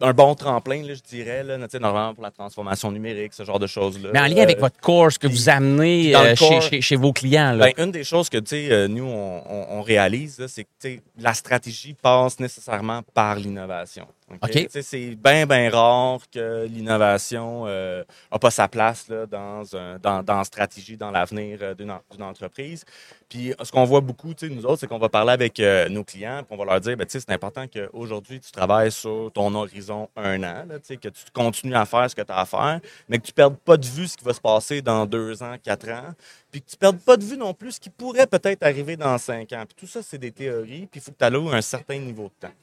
un 0.02 0.12
bon 0.12 0.34
tremplin, 0.34 0.82
je 0.82 1.00
dirais, 1.08 1.44
là, 1.44 1.56
normalement 1.56 2.14
pour 2.14 2.24
la 2.24 2.30
transformation 2.30 2.90
numérique, 2.90 3.32
ce 3.32 3.44
genre 3.44 3.58
de 3.58 3.66
choses-là. 3.66 4.10
Mais 4.12 4.20
en 4.20 4.26
lien 4.26 4.42
avec 4.42 4.58
euh, 4.58 4.62
votre 4.62 4.80
course 4.80 5.16
que 5.16 5.28
vous 5.28 5.48
amenez 5.48 6.14
euh, 6.14 6.34
chez, 6.80 6.96
vos 6.96 7.12
clients. 7.12 7.52
Là. 7.52 7.70
Ben, 7.76 7.84
une 7.84 7.92
des 7.92 8.04
choses 8.04 8.28
que 8.28 8.38
euh, 8.52 8.88
nous, 8.88 9.04
on, 9.04 9.82
réalise, 9.82 10.44
c'est 10.48 10.64
que 10.64 11.00
la 11.18 11.34
stratégie 11.34 11.94
passe 11.94 12.40
nécessairement 12.40 13.02
par 13.14 13.36
l'innovation. 13.36 14.06
C'est 14.70 15.16
bien, 15.16 15.46
bien 15.46 15.70
rare 15.70 16.20
que 16.30 16.66
l'innovation 16.66 17.66
n'a 17.66 18.38
pas 18.40 18.50
sa 18.50 18.68
place 18.68 19.08
là, 19.08 19.26
dans, 19.26 19.76
un, 19.76 19.98
dans, 19.98 20.22
dans 20.22 20.44
stratégie, 20.44 20.96
dans 20.96 21.10
l'avenir 21.10 21.74
d'une 21.76 22.22
entreprise. 22.22 22.84
Puis 23.28 23.54
ce 23.62 23.72
qu'on 23.72 23.84
voit 23.84 24.02
beaucoup, 24.02 24.34
nous 24.42 24.66
autres, 24.66 24.80
c'est 24.80 24.86
qu'on 24.86 24.98
va 24.98 25.08
parler 25.08 25.32
avec 25.32 25.58
euh, 25.58 25.88
nos 25.88 26.04
clients, 26.04 26.42
puis 26.42 26.48
on 26.50 26.56
va 26.62 26.70
leur 26.70 26.80
dire, 26.80 26.98
ben, 26.98 27.06
c'est 27.08 27.30
important 27.30 27.66
qu'aujourd'hui, 27.66 28.38
tu 28.40 28.50
travailles 28.50 28.92
sur 28.92 29.30
ton 29.32 29.54
horizon 29.54 30.10
un 30.16 30.42
an, 30.42 30.66
là, 30.68 30.78
que 30.78 31.08
tu 31.08 31.24
continues 31.32 31.74
à 31.74 31.86
faire 31.86 32.10
ce 32.10 32.14
que 32.14 32.20
tu 32.20 32.30
as 32.30 32.40
à 32.40 32.44
faire, 32.44 32.80
mais 33.08 33.18
que 33.18 33.24
tu 33.24 33.30
ne 33.30 33.34
perdes 33.34 33.56
pas 33.56 33.78
de 33.78 33.86
vue 33.86 34.06
ce 34.06 34.18
qui 34.18 34.24
va 34.24 34.34
se 34.34 34.40
passer 34.40 34.82
dans 34.82 35.06
deux 35.06 35.42
ans, 35.42 35.56
quatre 35.62 35.88
ans, 35.88 36.14
puis 36.50 36.60
que 36.60 36.68
tu 36.68 36.76
ne 36.76 36.80
perdes 36.80 36.98
pas 36.98 37.16
de 37.16 37.24
vue 37.24 37.38
non 37.38 37.54
plus 37.54 37.72
ce 37.72 37.80
qui 37.80 37.88
pourrait 37.88 38.26
peut-être 38.26 38.62
arriver 38.64 38.96
dans 38.96 39.16
cinq 39.16 39.52
ans. 39.54 39.64
Puis 39.66 39.76
tout 39.78 39.86
ça, 39.86 40.02
c'est 40.02 40.18
des 40.18 40.32
théories, 40.32 40.86
puis 40.86 41.00
il 41.00 41.00
faut 41.00 41.12
que 41.12 41.18
tu 41.18 41.24
alloues 41.24 41.48
un 41.50 41.62
certain 41.62 41.98
niveau 41.98 42.24
de 42.24 42.48
temps. 42.48 42.54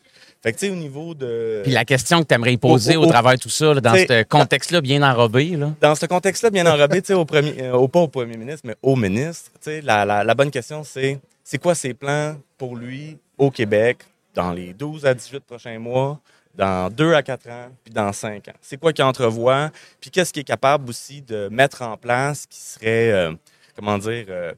Fait 0.41 0.53
que, 0.53 0.59
tu 0.59 0.67
sais, 0.67 0.71
au 0.71 0.75
niveau 0.75 1.13
de. 1.13 1.61
Puis 1.63 1.71
la 1.71 1.85
question 1.85 2.21
que 2.21 2.27
tu 2.27 2.33
aimerais 2.33 2.55
poser 2.57 2.95
au, 2.95 3.05
travers 3.05 3.33
de 3.33 3.39
tout 3.39 3.49
ça, 3.49 3.73
dans 3.75 3.93
ce 3.93 4.23
contexte-là 4.23 4.81
bien 4.81 5.03
enrobé. 5.03 5.49
Là. 5.49 5.73
Dans 5.81 5.95
ce 5.95 6.05
contexte-là 6.05 6.49
bien 6.49 6.65
enrobé, 6.65 7.01
tu 7.01 7.07
sais, 7.07 7.13
au 7.13 7.25
premier, 7.25 7.55
euh, 7.61 7.87
pas 7.87 7.99
au 7.99 8.07
premier 8.07 8.37
ministre, 8.37 8.61
mais 8.65 8.75
au 8.81 8.95
ministre, 8.95 9.51
tu 9.55 9.71
sais, 9.71 9.81
la, 9.81 10.05
la, 10.05 10.35
bonne 10.35 10.51
question, 10.51 10.83
c'est 10.83 11.19
c'est 11.43 11.57
quoi 11.57 11.75
ses 11.75 11.93
plans 11.93 12.37
pour 12.57 12.75
lui 12.75 13.17
au 13.37 13.51
Québec 13.51 13.99
dans 14.33 14.53
les 14.53 14.73
12 14.73 15.05
à 15.05 15.13
18 15.13 15.39
prochains 15.41 15.79
mois, 15.79 16.19
dans 16.55 16.89
2 16.89 17.13
à 17.13 17.23
4 17.23 17.49
ans, 17.49 17.69
puis 17.83 17.93
dans 17.93 18.13
5 18.13 18.47
ans? 18.47 18.53
C'est 18.61 18.77
quoi 18.77 18.93
qu'il 18.93 19.03
entrevoit? 19.03 19.71
Puis 19.99 20.11
qu'est-ce 20.11 20.31
qu'il 20.31 20.41
est 20.41 20.45
capable 20.45 20.89
aussi 20.89 21.21
de 21.21 21.49
mettre 21.51 21.81
en 21.81 21.97
place 21.97 22.45
qui 22.45 22.59
serait, 22.59 23.11
euh, 23.11 23.33
comment 23.75 23.97
dire, 23.97 24.25
euh, 24.29 24.53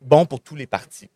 bon 0.00 0.26
pour 0.26 0.40
tous 0.40 0.56
les 0.56 0.66
partis? 0.66 1.08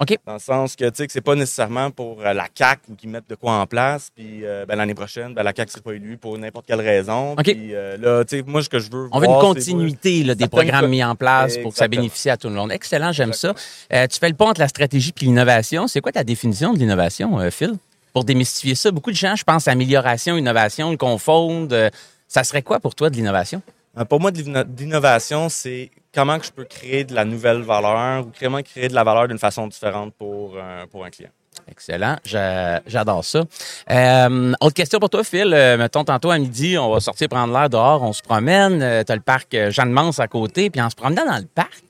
OK? 0.00 0.18
Dans 0.26 0.34
le 0.34 0.38
sens 0.38 0.76
que, 0.76 0.84
tu 0.84 0.90
sais, 0.94 1.06
que 1.06 1.12
c'est 1.12 1.20
pas 1.20 1.34
nécessairement 1.34 1.90
pour 1.90 2.20
euh, 2.20 2.32
la 2.32 2.48
CAC 2.48 2.80
ou 2.88 2.94
qu'ils 2.94 3.10
mettent 3.10 3.28
de 3.28 3.34
quoi 3.34 3.54
en 3.54 3.66
place, 3.66 4.08
puis 4.14 4.44
euh, 4.44 4.64
ben, 4.66 4.76
l'année 4.76 4.94
prochaine, 4.94 5.34
ben, 5.34 5.42
la 5.42 5.52
CAC 5.52 5.68
ne 5.68 5.72
sera 5.72 5.82
pas 5.82 5.92
élue 5.92 6.16
pour 6.16 6.38
n'importe 6.38 6.66
quelle 6.66 6.80
raison. 6.80 7.32
OK. 7.32 7.44
Puis 7.44 7.74
euh, 7.74 7.96
là, 7.96 8.24
tu 8.24 8.38
sais, 8.38 8.44
moi, 8.46 8.62
ce 8.62 8.68
que 8.68 8.78
je 8.78 8.90
veux 8.90 9.08
On 9.12 9.18
veut 9.18 9.26
une 9.26 9.40
continuité 9.40 10.22
là, 10.24 10.34
des 10.34 10.48
programmes 10.48 10.88
mis 10.88 11.04
en 11.04 11.14
place 11.14 11.56
pour 11.58 11.72
que 11.72 11.78
ça 11.78 11.88
bénéficie 11.88 12.30
à 12.30 12.36
tout 12.36 12.48
le 12.48 12.54
monde. 12.54 12.72
Excellent, 12.72 13.12
j'aime 13.12 13.32
ça. 13.32 13.54
tu 13.54 14.18
fais 14.18 14.28
le 14.28 14.34
pont 14.34 14.48
entre 14.48 14.60
la 14.60 14.68
stratégie 14.68 15.12
et 15.20 15.24
l'innovation. 15.24 15.86
C'est 15.86 16.00
quoi 16.00 16.12
ta 16.12 16.24
définition 16.24 16.72
de 16.72 16.78
l'innovation, 16.78 17.38
Phil? 17.50 17.74
Pour 18.12 18.24
démystifier 18.24 18.74
ça, 18.74 18.90
beaucoup 18.90 19.10
de 19.10 19.16
gens, 19.16 19.36
je 19.36 19.44
pense, 19.44 19.68
amélioration, 19.68 20.36
innovation, 20.36 20.94
confondent. 20.96 21.90
ça 22.28 22.44
serait 22.44 22.62
quoi 22.62 22.78
pour 22.78 22.94
toi 22.94 23.08
de 23.08 23.16
l'innovation? 23.16 23.62
Pour 24.08 24.20
moi, 24.20 24.30
l'innovation, 24.30 25.48
c'est 25.50 25.90
comment 26.14 26.38
je 26.42 26.50
peux 26.50 26.64
créer 26.64 27.04
de 27.04 27.14
la 27.14 27.24
nouvelle 27.24 27.62
valeur 27.62 28.26
ou 28.26 28.32
comment 28.38 28.62
créer 28.62 28.88
de 28.88 28.94
la 28.94 29.04
valeur 29.04 29.28
d'une 29.28 29.38
façon 29.38 29.66
différente 29.66 30.14
pour, 30.14 30.54
euh, 30.56 30.86
pour 30.86 31.04
un 31.04 31.10
client. 31.10 31.30
Excellent. 31.68 32.16
J'adore 32.24 33.24
ça. 33.24 33.44
Euh, 33.90 34.52
autre 34.60 34.74
question 34.74 34.98
pour 34.98 35.10
toi, 35.10 35.22
Phil. 35.22 35.52
Euh, 35.52 35.76
mettons, 35.76 36.04
tantôt 36.04 36.30
à 36.30 36.38
midi, 36.38 36.78
on 36.78 36.90
va 36.90 37.00
sortir 37.00 37.28
prendre 37.28 37.52
l'air 37.52 37.68
dehors, 37.68 38.02
on 38.02 38.14
se 38.14 38.22
promène. 38.22 38.78
tu 39.04 39.12
as 39.12 39.14
le 39.14 39.22
parc 39.22 39.54
Jeanne-Mance 39.68 40.18
à 40.20 40.26
côté. 40.28 40.70
Puis 40.70 40.80
en 40.80 40.88
se 40.88 40.96
promenant 40.96 41.26
dans 41.26 41.38
le 41.38 41.46
parc, 41.54 41.84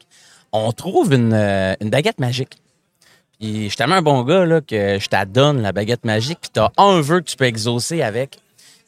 on 0.50 0.72
trouve 0.72 1.14
une, 1.14 1.34
une 1.34 1.90
baguette 1.90 2.18
magique. 2.18 2.58
Puis 3.38 3.64
je 3.64 3.68
suis 3.68 3.76
tellement 3.76 3.96
un 3.96 4.02
bon 4.02 4.22
gars 4.22 4.44
là, 4.44 4.60
que 4.60 4.98
je 4.98 5.08
t'adonne 5.08 5.62
la 5.62 5.70
baguette 5.70 6.04
magique. 6.04 6.38
Puis 6.40 6.50
tu 6.52 6.60
as 6.60 6.72
un 6.76 7.00
vœu 7.00 7.20
que 7.20 7.26
tu 7.26 7.36
peux 7.36 7.44
exaucer 7.44 8.02
avec. 8.02 8.40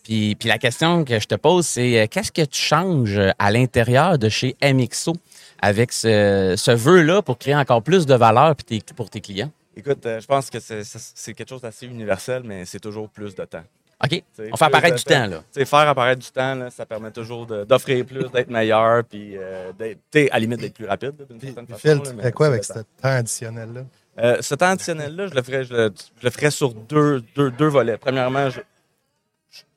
Puis, 0.04 0.34
puis 0.34 0.48
la 0.48 0.58
question 0.58 1.02
que 1.02 1.18
je 1.18 1.26
te 1.26 1.34
pose, 1.34 1.66
c'est 1.66 1.98
euh, 1.98 2.06
qu'est-ce 2.08 2.30
que 2.30 2.42
tu 2.42 2.60
changes 2.60 3.18
à 3.38 3.50
l'intérieur 3.50 4.18
de 4.18 4.28
chez 4.28 4.54
MXO 4.62 5.14
avec 5.60 5.92
ce, 5.92 6.54
ce 6.58 6.70
vœu-là 6.70 7.22
pour 7.22 7.38
créer 7.38 7.56
encore 7.56 7.82
plus 7.82 8.04
de 8.04 8.14
valeur 8.14 8.54
pour 8.94 9.08
tes 9.08 9.20
clients? 9.20 9.50
Écoute, 9.74 10.04
euh, 10.04 10.20
je 10.20 10.26
pense 10.26 10.50
que 10.50 10.58
c'est 10.60 11.32
quelque 11.32 11.48
chose 11.48 11.62
d'assez 11.62 11.86
universel, 11.86 12.42
mais 12.44 12.66
c'est 12.66 12.78
toujours 12.78 13.08
plus 13.08 13.34
de 13.34 13.44
temps. 13.44 13.64
OK. 14.04 14.22
on 14.52 14.56
fait 14.56 14.64
apparaître 14.64 14.96
du 14.96 15.04
temps, 15.04 15.26
là. 15.26 15.42
faire 15.64 15.88
apparaître 15.88 16.20
du 16.20 16.30
temps, 16.30 16.54
là, 16.54 16.68
ça 16.68 16.84
permet 16.84 17.10
toujours 17.10 17.46
d'offrir 17.46 18.04
plus, 18.04 18.28
d'être 18.30 18.50
meilleur, 18.50 19.04
puis 19.04 19.36
euh, 19.38 19.72
à 19.72 20.34
la 20.34 20.38
limite 20.38 20.60
d'être 20.60 20.74
plus 20.74 20.86
rapide, 20.86 21.14
d'une 21.30 21.40
certaine 21.40 21.66
façon. 21.66 21.78
Phil, 21.78 22.00
tu 22.02 22.22
fais 22.22 22.32
quoi 22.32 22.48
avec 22.48 22.64
ce 22.64 22.72
temps 22.74 22.82
additionnel-là? 23.02 23.84
ce 24.42 24.54
temps 24.54 24.66
additionnel-là, 24.66 25.28
je 25.28 25.34
le 25.34 25.42
ferais, 25.42 25.64
je 25.64 25.90
le, 26.22 26.30
ferais 26.30 26.50
sur 26.50 26.74
deux, 26.74 27.22
deux, 27.34 27.50
deux 27.50 27.68
volets. 27.68 27.96
Premièrement, 27.96 28.50
je, 28.50 28.60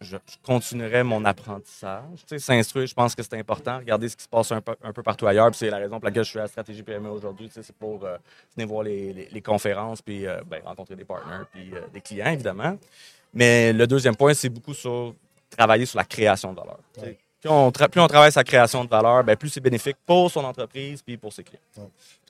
je, 0.02 0.16
je 0.18 0.18
continuerai 0.44 1.04
mon 1.04 1.24
apprentissage. 1.26 2.04
Tu 2.22 2.26
sais, 2.28 2.40
s'instruire, 2.40 2.88
je 2.88 2.94
pense 2.94 3.16
que 3.16 3.24
c'est 3.24 3.36
important. 3.36 3.78
Regarder 3.78 4.10
ce 4.10 4.16
qui 4.18 4.24
se 4.24 4.30
passe 4.30 4.52
un 4.52 4.62
peu, 4.62 4.76
un 4.84 4.94
peu 4.94 5.04
partout 5.04 5.28
ailleurs. 5.28 5.54
C'est 5.54 5.70
la 5.70 5.78
raison 5.78 6.00
pour 6.00 6.06
laquelle 6.06 6.24
je 6.24 6.30
suis 6.30 6.40
à 6.40 6.44
la 6.44 6.48
stratégie 6.48 6.84
PME 6.84 7.10
aujourd'hui. 7.10 7.48
Tu 7.48 7.54
sais, 7.56 7.64
c'est 7.64 7.76
pour 7.76 8.04
euh, 8.06 8.18
venir 8.56 8.68
voir 8.68 8.84
les, 8.84 9.14
les- 9.14 9.30
les 9.32 9.42
conférences, 9.42 10.02
puis 10.02 10.26
euh, 10.28 10.42
ben, 10.46 10.62
rencontrer 10.66 10.96
des 10.96 11.06
partenaires, 11.06 11.46
puis 11.52 11.72
euh, 11.74 11.82
des 11.94 12.02
clients, 12.02 12.32
évidemment. 12.32 12.78
Mais 13.34 13.74
le 13.74 13.86
deuxième 13.88 14.16
point, 14.16 14.34
c'est 14.34 14.50
beaucoup 14.50 14.74
sur 14.74 15.14
travailler 15.50 15.86
sur 15.86 15.98
la 15.98 16.06
création 16.06 16.52
de 16.54 16.60
valeur. 16.60 16.80
Tu 16.94 17.02
sais, 17.02 17.18
Plus 17.42 17.50
on, 17.52 17.72
plus 17.72 18.02
on 18.02 18.08
travaille 18.08 18.32
sur 18.32 18.40
la 18.40 18.44
création 18.44 18.84
de 18.84 18.90
valeur, 18.90 19.24
ben, 19.24 19.36
plus 19.38 19.50
c'est 19.50 19.62
bénéfique 19.62 19.98
pour 20.06 20.30
son 20.32 20.44
entreprise 20.44 21.02
puis 21.04 21.18
pour 21.18 21.32
ses 21.32 21.44
clients. 21.44 21.62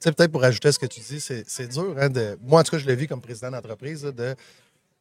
Peut-être 0.02 0.32
pour 0.32 0.44
ajouter 0.44 0.68
à 0.68 0.72
ce 0.72 0.80
que 0.80 0.86
tu 0.86 1.00
dis, 1.00 1.20
c'est 1.22 1.68
dur. 1.70 1.96
Hein, 1.98 2.10
de, 2.10 2.38
moi, 2.44 2.60
en 2.60 2.64
tout 2.64 2.72
cas, 2.72 2.78
je 2.78 2.86
l'ai 2.86 2.96
vu 2.96 3.08
comme 3.08 3.22
président 3.22 3.50
d'entreprise, 3.50 4.02
de 4.04 4.36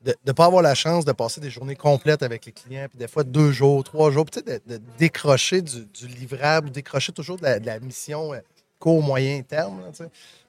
de 0.04 0.14
ne 0.26 0.32
pas 0.32 0.44
avoir 0.44 0.62
la 0.62 0.74
chance 0.74 1.04
de 1.04 1.12
passer 1.12 1.40
des 1.40 1.50
journées 1.50 1.76
complètes 1.76 2.22
avec 2.22 2.46
les 2.46 2.52
clients, 2.52 2.86
puis 2.88 2.98
des 2.98 3.08
fois 3.08 3.24
deux 3.24 3.50
jours, 3.50 3.82
trois 3.82 4.10
jours, 4.10 4.24
puis 4.26 4.42
de, 4.42 4.60
de 4.66 4.80
décrocher 4.98 5.62
du, 5.62 5.86
du 5.86 6.06
livrable, 6.06 6.70
décrocher 6.70 7.12
toujours 7.12 7.36
de 7.36 7.44
la, 7.44 7.80
mission 7.80 8.34
euh, 8.34 8.40
court, 8.78 9.02
moyen 9.02 9.42
terme. 9.42 9.80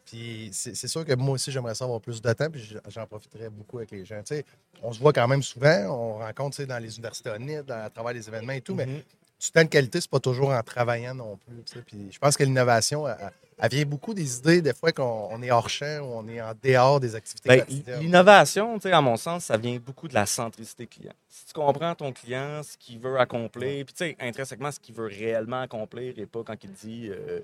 Puis 0.06 0.50
c'est 0.54 0.88
sûr 0.88 1.04
que 1.04 1.14
moi 1.16 1.36
aussi, 1.36 1.52
j'aimerais 1.52 1.76
ça 1.76 1.84
avoir 1.84 2.00
plus 2.00 2.22
de 2.22 2.34
temps, 2.34 2.50
puis 2.50 2.78
j'en 2.88 3.06
profiterais 3.06 3.50
beaucoup 3.50 3.78
avec 3.78 3.92
les 3.92 4.06
gens. 4.06 4.20
Tu 4.20 4.36
sais, 4.36 4.46
on 4.82 4.94
se 4.94 5.00
voit 5.00 5.12
quand 5.12 5.28
même 5.28 5.44
souvent, 5.44 5.86
on 5.90 6.18
rencontre 6.20 6.64
dans 6.64 6.78
les 6.82 6.96
universités 6.96 7.30
honnêtes, 7.30 7.70
à 7.70 7.90
travers 7.90 8.14
les 8.14 8.28
événements 8.28 8.54
et 8.54 8.62
tout, 8.62 8.76
mais 8.76 8.86
Mhm. 8.86 9.02
Du 9.40 9.52
temps 9.52 9.64
de 9.64 9.70
qualité, 9.70 10.02
c'est 10.02 10.10
pas 10.10 10.20
toujours 10.20 10.50
en 10.50 10.64
travaillant 10.64 11.16
non 11.16 11.38
plus. 11.38 11.82
Puis 11.84 12.10
je 12.12 12.20
pense 12.20 12.36
que 12.36 12.44
l'innovation, 12.44 13.08
elle, 13.08 13.32
elle 13.60 13.70
vient 13.72 13.86
beaucoup 13.86 14.14
des 14.14 14.38
idées, 14.38 14.62
des 14.62 14.74
fois 14.74 14.92
qu'on 14.92 15.30
on 15.32 15.42
est 15.42 15.50
hors 15.50 15.70
champ 15.70 16.00
ou 16.02 16.14
on 16.16 16.28
est 16.28 16.40
en 16.40 16.54
dehors 16.62 17.00
des 17.00 17.16
activités 17.16 17.50
Ben. 17.50 18.00
L'innovation, 18.00 18.76
tu 18.76 18.84
sais, 18.84 18.92
à 18.92 19.02
mon 19.02 19.18
sens, 19.18 19.46
ça 19.46 19.58
vient 19.58 19.78
beaucoup 19.78 20.08
de 20.08 20.14
la 20.14 20.28
centricité 20.28 20.86
client. 20.86 21.14
Si 21.28 21.48
tu 21.48 21.54
comprends 21.54 21.96
ton 21.96 22.12
client, 22.12 22.62
ce 22.62 22.78
qu'il 22.78 23.00
veut 23.00 23.20
accomplir, 23.20 23.84
puis 23.86 23.96
tu 23.96 24.06
sais, 24.06 24.18
intrinsèquement, 24.20 24.72
ce 24.72 24.80
qu'il 24.80 24.94
veut 24.94 25.08
réellement 25.08 25.62
accomplir 25.62 26.14
et 26.20 26.26
pas 26.28 26.44
quand 26.46 26.64
il 26.64 26.72
dit 26.72 27.10
euh, 27.10 27.40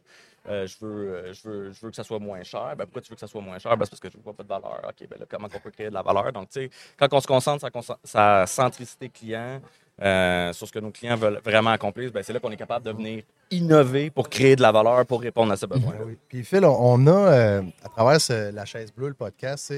euh, 0.49 0.67
je, 0.67 0.75
veux, 0.81 1.13
euh, 1.15 1.33
je, 1.33 1.47
veux, 1.47 1.71
je 1.71 1.81
veux 1.81 1.89
que 1.89 1.95
ça 1.95 2.03
soit 2.03 2.19
moins 2.19 2.43
cher, 2.43 2.75
ben, 2.77 2.85
pourquoi 2.85 3.01
tu 3.01 3.09
veux 3.09 3.15
que 3.15 3.21
ça 3.21 3.27
soit 3.27 3.41
moins 3.41 3.57
cher? 3.57 3.75
Ben, 3.75 3.85
c'est 3.85 3.91
parce 3.91 3.99
que 4.01 4.09
je 4.09 4.17
veux 4.17 4.33
pas 4.33 4.43
de 4.43 4.47
valeur. 4.47 4.81
OK, 4.87 5.07
ben 5.09 5.19
là, 5.19 5.25
comment 5.27 5.47
on 5.51 5.59
peut 5.59 5.71
créer 5.71 5.89
de 5.89 5.93
la 5.93 6.03
valeur? 6.03 6.31
Donc, 6.31 6.49
tu 6.49 6.61
sais, 6.61 6.69
quand 6.97 7.11
on 7.13 7.21
se 7.21 7.27
concentre 7.27 7.65
sur 7.71 7.97
sa 8.03 8.45
centricité 8.45 9.09
client, 9.09 9.61
euh, 10.01 10.51
sur 10.53 10.67
ce 10.67 10.71
que 10.73 10.79
nos 10.79 10.91
clients 10.91 11.15
veulent 11.15 11.39
vraiment 11.43 11.69
accomplir, 11.69 12.11
ben, 12.11 12.23
c'est 12.23 12.33
là 12.33 12.39
qu'on 12.39 12.51
est 12.51 12.57
capable 12.57 12.85
de 12.85 12.91
venir 12.91 13.23
innover 13.51 14.09
pour 14.09 14.27
créer 14.29 14.55
de 14.55 14.61
la 14.61 14.71
valeur, 14.71 15.05
pour 15.05 15.21
répondre 15.21 15.51
à 15.51 15.55
besoins. 15.67 15.93
Ben 15.99 16.05
oui. 16.07 16.17
Puis 16.27 16.43
Phil, 16.43 16.65
on, 16.65 17.05
a, 17.07 17.11
euh, 17.11 17.61
à 17.83 17.89
travers 17.89 18.19
ce- 18.19 18.51
la 18.51 18.65
chaise 18.65 18.91
bleue, 18.91 19.09
le 19.09 19.13
podcast, 19.13 19.71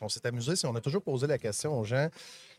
on 0.00 0.08
s'est 0.08 0.26
amusé, 0.26 0.54
on 0.66 0.76
a 0.76 0.80
toujours 0.80 1.02
posé 1.02 1.26
la 1.26 1.38
question 1.38 1.78
aux 1.78 1.84
gens, 1.84 2.08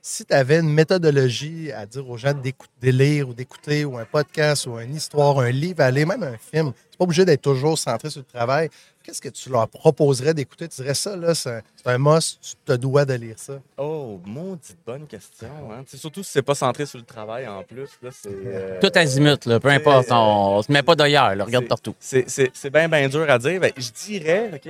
si 0.05 0.25
tu 0.25 0.33
avais 0.33 0.60
une 0.60 0.69
méthodologie 0.69 1.72
à 1.72 1.86
dire 1.86 2.07
aux 2.10 2.17
gens 2.17 2.33
d'écouter, 2.33 2.74
de 2.81 2.89
lire 2.91 3.29
ou 3.29 3.33
d'écouter, 3.33 3.86
ou 3.86 3.98
un 3.98 4.03
podcast, 4.03 4.67
ou 4.67 4.77
une 4.77 4.95
histoire, 4.95 5.39
un 5.39 5.50
livre, 5.50 5.79
aller, 5.81 6.05
même 6.05 6.24
un 6.24 6.38
film, 6.38 6.74
c'est 6.91 6.98
pas 6.98 7.05
obligé 7.05 7.24
d'être 7.24 7.41
toujours 7.41 7.79
centré 7.79 8.10
sur 8.10 8.19
le 8.19 8.25
travail, 8.25 8.69
qu'est-ce 9.01 9.22
que 9.22 9.29
tu 9.29 9.50
leur 9.50 9.65
proposerais 9.69 10.33
d'écouter? 10.33 10.67
Tu 10.67 10.81
dirais 10.81 10.93
ça, 10.93 11.15
là, 11.15 11.33
c'est 11.33 11.51
un, 11.51 11.62
un 11.86 11.98
must, 11.98 12.38
tu 12.41 12.51
te 12.65 12.74
dois 12.74 13.05
de 13.05 13.13
lire 13.13 13.36
ça. 13.38 13.62
Oh, 13.77 14.19
maudite 14.25 14.75
bonne 14.86 15.07
question. 15.07 15.48
Hein? 15.72 15.86
Surtout 15.88 16.22
si 16.22 16.33
c'est 16.33 16.41
pas 16.41 16.55
centré 16.55 16.86
sur 16.86 17.00
le 17.00 17.05
travail 17.05 17.48
en 17.48 17.63
plus. 17.63 17.89
Là, 18.01 18.10
c'est, 18.12 18.27
euh, 18.29 18.81
Tout 18.81 18.91
azimut, 18.95 19.45
là, 19.45 19.62
peu 19.62 19.69
importe. 19.69 20.12
On, 20.12 20.57
on 20.57 20.62
se 20.62 20.69
met 20.69 20.83
pas 20.83 20.95
d'ailleurs, 20.95 21.29
regarde 21.45 21.67
partout. 21.69 21.95
C'est, 21.98 22.25
c'est, 22.27 22.51
c'est 22.53 22.69
bien, 22.69 22.89
bien 22.89 23.07
dur 23.07 23.29
à 23.29 23.39
dire. 23.39 23.62
Ben, 23.62 23.72
je 23.77 23.89
dirais, 23.89 24.51
OK, 24.53 24.69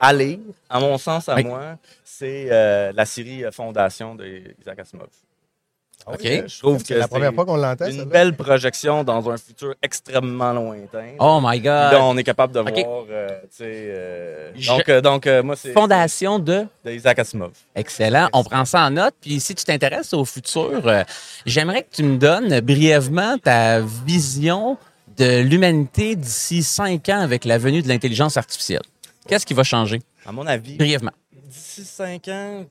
à 0.00 0.12
lire, 0.12 0.38
à 0.70 0.80
mon 0.80 0.96
sens, 0.98 1.28
à 1.28 1.34
Oui. 1.36 1.44
moi, 1.44 1.76
c'est 2.04 2.48
euh, 2.50 2.92
la 2.94 3.04
série 3.04 3.44
euh, 3.44 3.50
Fondation 3.50 4.14
d'Isaac 4.14 4.78
Asimov. 4.78 5.08
OK. 6.06 6.24
Euh, 6.24 6.44
je 6.46 6.58
trouve 6.60 6.82
que 6.84 6.94
la 6.94 7.08
première 7.08 7.30
c'est 7.30 7.34
fois 7.34 7.44
qu'on 7.44 7.56
l'entend, 7.56 7.86
une 7.86 8.04
belle 8.04 8.34
projection 8.34 9.02
dans 9.02 9.28
un 9.28 9.36
futur 9.36 9.74
extrêmement 9.82 10.52
lointain. 10.52 11.08
Oh 11.18 11.40
my 11.42 11.60
là, 11.60 11.90
God. 11.90 12.00
on 12.02 12.16
est 12.16 12.22
capable 12.22 12.54
de 12.54 12.60
voir, 12.60 13.04
euh, 13.10 13.28
euh, 13.60 14.50
Je- 14.54 14.68
donc, 14.68 15.02
donc 15.02 15.26
moi, 15.44 15.56
c'est 15.56 15.72
Fondation 15.72 16.38
de. 16.38 16.66
d'Isaac 16.84 17.18
Asimov. 17.18 17.50
Excellent. 17.74 18.28
On 18.32 18.44
prend 18.44 18.64
ça 18.64 18.82
en 18.86 18.90
note. 18.90 19.14
Puis 19.20 19.40
si 19.40 19.54
tu 19.56 19.64
t'intéresses 19.64 20.14
au 20.14 20.24
futur, 20.24 20.70
j'aimerais 21.44 21.82
que 21.82 21.90
tu 21.96 22.04
me 22.04 22.16
donnes 22.16 22.60
brièvement 22.60 23.36
ta 23.36 23.80
vision 23.80 24.78
de 25.18 25.40
l'humanité 25.42 26.14
d'ici 26.14 26.62
cinq 26.62 27.08
ans 27.08 27.20
avec 27.20 27.44
la 27.44 27.58
venue 27.58 27.82
de 27.82 27.88
l'intelligence 27.88 28.36
artificielle. 28.36 28.82
Qu'est-ce 29.28 29.46
qui 29.46 29.54
va 29.54 29.62
changer? 29.62 30.00
À 30.26 30.32
mon 30.32 30.46
avis, 30.46 30.76
Brièvement. 30.76 31.12
d'ici 31.32 31.84
cinq 31.84 32.28
ans, 32.28 32.64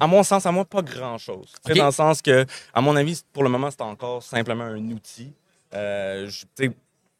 à 0.00 0.06
mon 0.06 0.22
sens, 0.22 0.44
à 0.44 0.52
moi, 0.52 0.64
pas 0.64 0.82
grand-chose. 0.82 1.52
Dans 1.74 1.86
le 1.86 1.92
sens 1.92 2.20
que, 2.20 2.44
à 2.74 2.80
mon 2.80 2.96
avis, 2.96 3.22
pour 3.32 3.44
le 3.44 3.48
moment, 3.48 3.70
c'est 3.70 3.80
encore 3.82 4.22
simplement 4.22 4.64
un 4.64 4.90
outil. 4.90 5.32
Euh, 5.74 6.26
je- 6.28 6.44
tu 6.56 6.72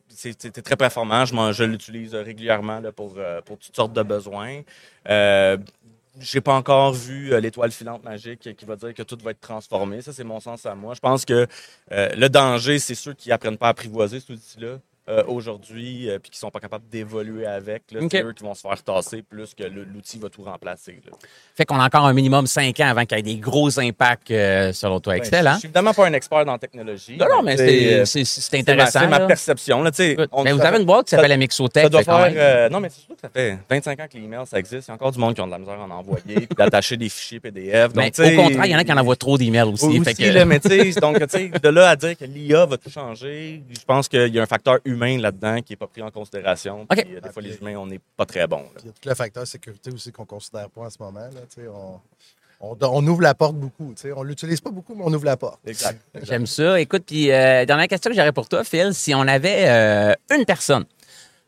sais, 0.09 0.35
c'est 0.39 0.63
très 0.63 0.77
performant. 0.77 1.25
Je, 1.25 1.65
l'utilise 1.65 2.15
régulièrement 2.15 2.81
là, 2.81 2.91
pour, 2.93 3.15
euh, 3.17 3.41
pour 3.43 3.59
toutes 3.59 3.77
sortes 3.77 3.93
de 3.93 4.03
besoins. 4.03 4.63
Euh, 5.09 5.57
j'ai 6.21 6.41
pas 6.41 6.55
encore 6.55 6.93
vu 6.93 7.33
euh, 7.33 7.39
l'étoile 7.41 7.71
filante 7.71 8.03
magique 8.03 8.57
qui 8.57 8.65
va 8.65 8.75
dire 8.75 8.93
que 8.93 9.03
tout 9.05 9.19
va 9.23 9.31
être 9.31 9.41
transformé. 9.41 10.03
Ça, 10.03 10.13
c'est 10.13 10.25
mon 10.25 10.41
sens 10.41 10.67
à 10.67 10.75
moi. 10.75 10.95
Je 10.95 11.01
pense 11.01 11.25
que 11.25 11.47
euh, 11.93 12.09
le 12.17 12.29
danger, 12.29 12.81
c'est 12.81 12.97
ceux 12.97 13.15
qui 13.15 13.31
apprennent 13.31 13.59
pas 13.59 13.67
à 13.69 13.71
apprivoiser 13.71 14.19
cet 14.19 14.31
outil-là. 14.31 14.79
Euh, 15.09 15.23
aujourd'hui, 15.27 16.09
euh, 16.11 16.19
puis 16.19 16.31
qui 16.31 16.39
sont 16.39 16.51
pas 16.51 16.61
capables 16.61 16.89
d'évoluer 16.91 17.47
avec, 17.47 17.85
là, 17.93 18.01
OK. 18.03 18.09
c'est 18.13 18.23
eux 18.23 18.33
qui 18.33 18.43
vont 18.45 18.55
se 18.55 18.61
faire 18.61 18.83
tasser 18.83 19.23
plus 19.23 19.55
que 19.55 19.65
l'outil 19.65 20.19
va 20.19 20.29
tout 20.29 20.43
remplacer. 20.43 21.01
là. 21.07 21.13
Fait 21.57 21.65
qu'on 21.65 21.81
a 21.81 21.87
encore 21.87 22.07
un 22.07 22.13
minimum 22.13 22.47
cinq 22.47 22.79
ans 22.81 22.89
avant 22.89 23.05
qu'il 23.05 23.17
y 23.17 23.21
ait 23.21 23.23
des 23.23 23.37
gros 23.37 23.79
impacts 23.81 24.31
euh, 24.31 24.73
selon 24.73 25.01
toi. 25.01 25.15
Ben, 25.15 25.19
Excellent. 25.21 25.55
Je 25.55 25.59
suis 25.61 25.67
évidemment 25.67 25.95
pas 25.95 26.07
un 26.07 26.13
expert 26.13 26.45
dans 26.45 26.53
la 26.53 26.59
technologie. 26.59 27.17
Non, 27.17 27.27
non, 27.31 27.43
mais 27.43 27.57
c'est 27.57 27.95
euh, 28.01 28.05
c'est- 28.05 28.55
intéressant. 28.59 29.01
C'est 29.01 29.09
ma, 29.09 29.21
perception. 29.21 29.83
Là, 29.83 29.91
on- 30.33 30.45
Mais 30.45 30.53
vous 30.53 30.59
ça 30.59 30.69
avez 30.69 30.79
une 30.79 30.85
boîte 30.87 31.07
qui 31.07 31.11
s'appelle 31.11 31.33
Amixotech. 31.33 31.85
Ça 31.85 31.89
doit 31.89 32.03
faire. 32.03 32.33
euh, 32.37 32.69
non, 32.69 32.81
mais 32.81 32.89
c'est 32.91 32.99
surtout 33.01 33.15
que 33.15 33.21
ça 33.23 33.29
fait 33.29 33.59
25 33.69 34.01
ans 34.01 34.07
que 34.13 34.19
l'email, 34.19 34.47
ça 34.47 34.59
existe. 34.59 34.89
Il 34.89 34.91
y 34.91 34.93
a 34.93 34.95
encore 34.95 35.13
du 35.13 35.19
monde 35.19 35.35
qui 35.35 35.41
ont 35.41 35.47
de 35.47 35.53
la 35.53 35.59
misère 35.59 35.81
à 35.81 35.85
en 35.85 35.91
envoyer, 35.91 36.35
puis 36.47 36.49
d'attacher 36.57 36.97
des 36.97 37.09
fichiers 37.09 37.41
PDF. 37.41 37.93
Mais 37.95 38.05
Donc, 38.05 38.13
tu 38.15 38.23
sais, 38.25 38.37
au 38.37 38.43
contraire, 38.43 38.67
il 38.67 38.73
y 38.73 38.75
en 38.77 38.79
a 38.79 38.85
qui 38.85 38.93
en 38.93 38.97
envoient 38.99 39.17
trop 39.17 39.39
d'emails 39.39 39.63
aussi. 39.73 39.87
aussi, 39.87 40.05
fait 40.05 40.15
que- 40.15 40.23
là, 40.31 40.45
mais 40.45 40.59
donc, 41.01 41.19
de 41.19 41.69
là 41.69 41.89
à 41.91 41.97
dire 41.97 42.17
que 42.17 42.25
l'IA 42.25 42.67
va 42.67 42.77
tout 42.77 42.91
changer, 42.91 43.63
je 43.71 43.85
pense 43.87 44.09
qu'il 44.09 44.35
y 44.35 44.39
a 44.39 44.43
un 44.43 44.47
facteur 44.47 44.79
humain 44.85 44.98
là-dedans 45.07 45.61
qui 45.63 45.73
n'est 45.73 45.77
pas 45.77 45.87
pris 45.87 46.03
en 46.03 46.11
considération. 46.11 46.87
Puis, 46.87 47.01
euh, 47.17 47.21
des 47.21 47.31
fois, 47.31 47.43
les 47.43 47.57
humains, 47.57 47.77
on 47.77 47.87
n'est 47.87 48.01
pas 48.17 48.27
très 48.27 48.47
bons. 48.47 48.63
là. 48.63 48.81
Il 48.81 48.87
y 48.87 48.89
a 48.89 48.93
tout 48.93 49.09
le 49.09 49.15
facteur 49.15 49.47
sécurité 49.47 49.91
aussi 49.93 50.13
qu'on 50.13 50.23
ne 50.23 50.27
considère 50.29 50.69
pas 50.71 50.83
en 50.83 50.91
ce 50.91 50.97
moment. 51.01 51.21
Là, 51.21 51.41
tu 51.53 51.63
sais, 51.63 51.69
on, 51.69 52.01
on, 52.61 52.77
on 52.81 53.07
ouvre 53.07 53.23
la 53.23 53.35
porte 53.35 53.57
beaucoup. 53.57 53.93
tu 53.95 54.03
sais. 54.03 54.13
On 54.13 54.23
ne 54.25 54.29
l'utilise 54.29 54.61
pas 54.61 54.71
beaucoup, 54.71 54.95
mais 54.95 55.05
on 55.07 55.13
ouvre 55.13 55.25
la 55.25 55.37
porte. 55.37 55.61
Exact. 55.67 56.01
exact. 56.15 56.27
J'aime 56.29 56.47
ça. 56.47 56.81
Écoute, 56.81 57.05
puis 57.07 57.31
euh, 57.31 57.65
dernière 57.65 57.89
question 57.89 58.11
que 58.11 58.17
j'aurais 58.17 58.33
pour 58.33 58.49
toi, 58.49 58.65
Phil, 58.65 58.93
si 58.95 59.15
on 59.15 59.21
avait 59.23 59.69
euh, 59.69 60.15
une 60.37 60.45
personne 60.45 60.85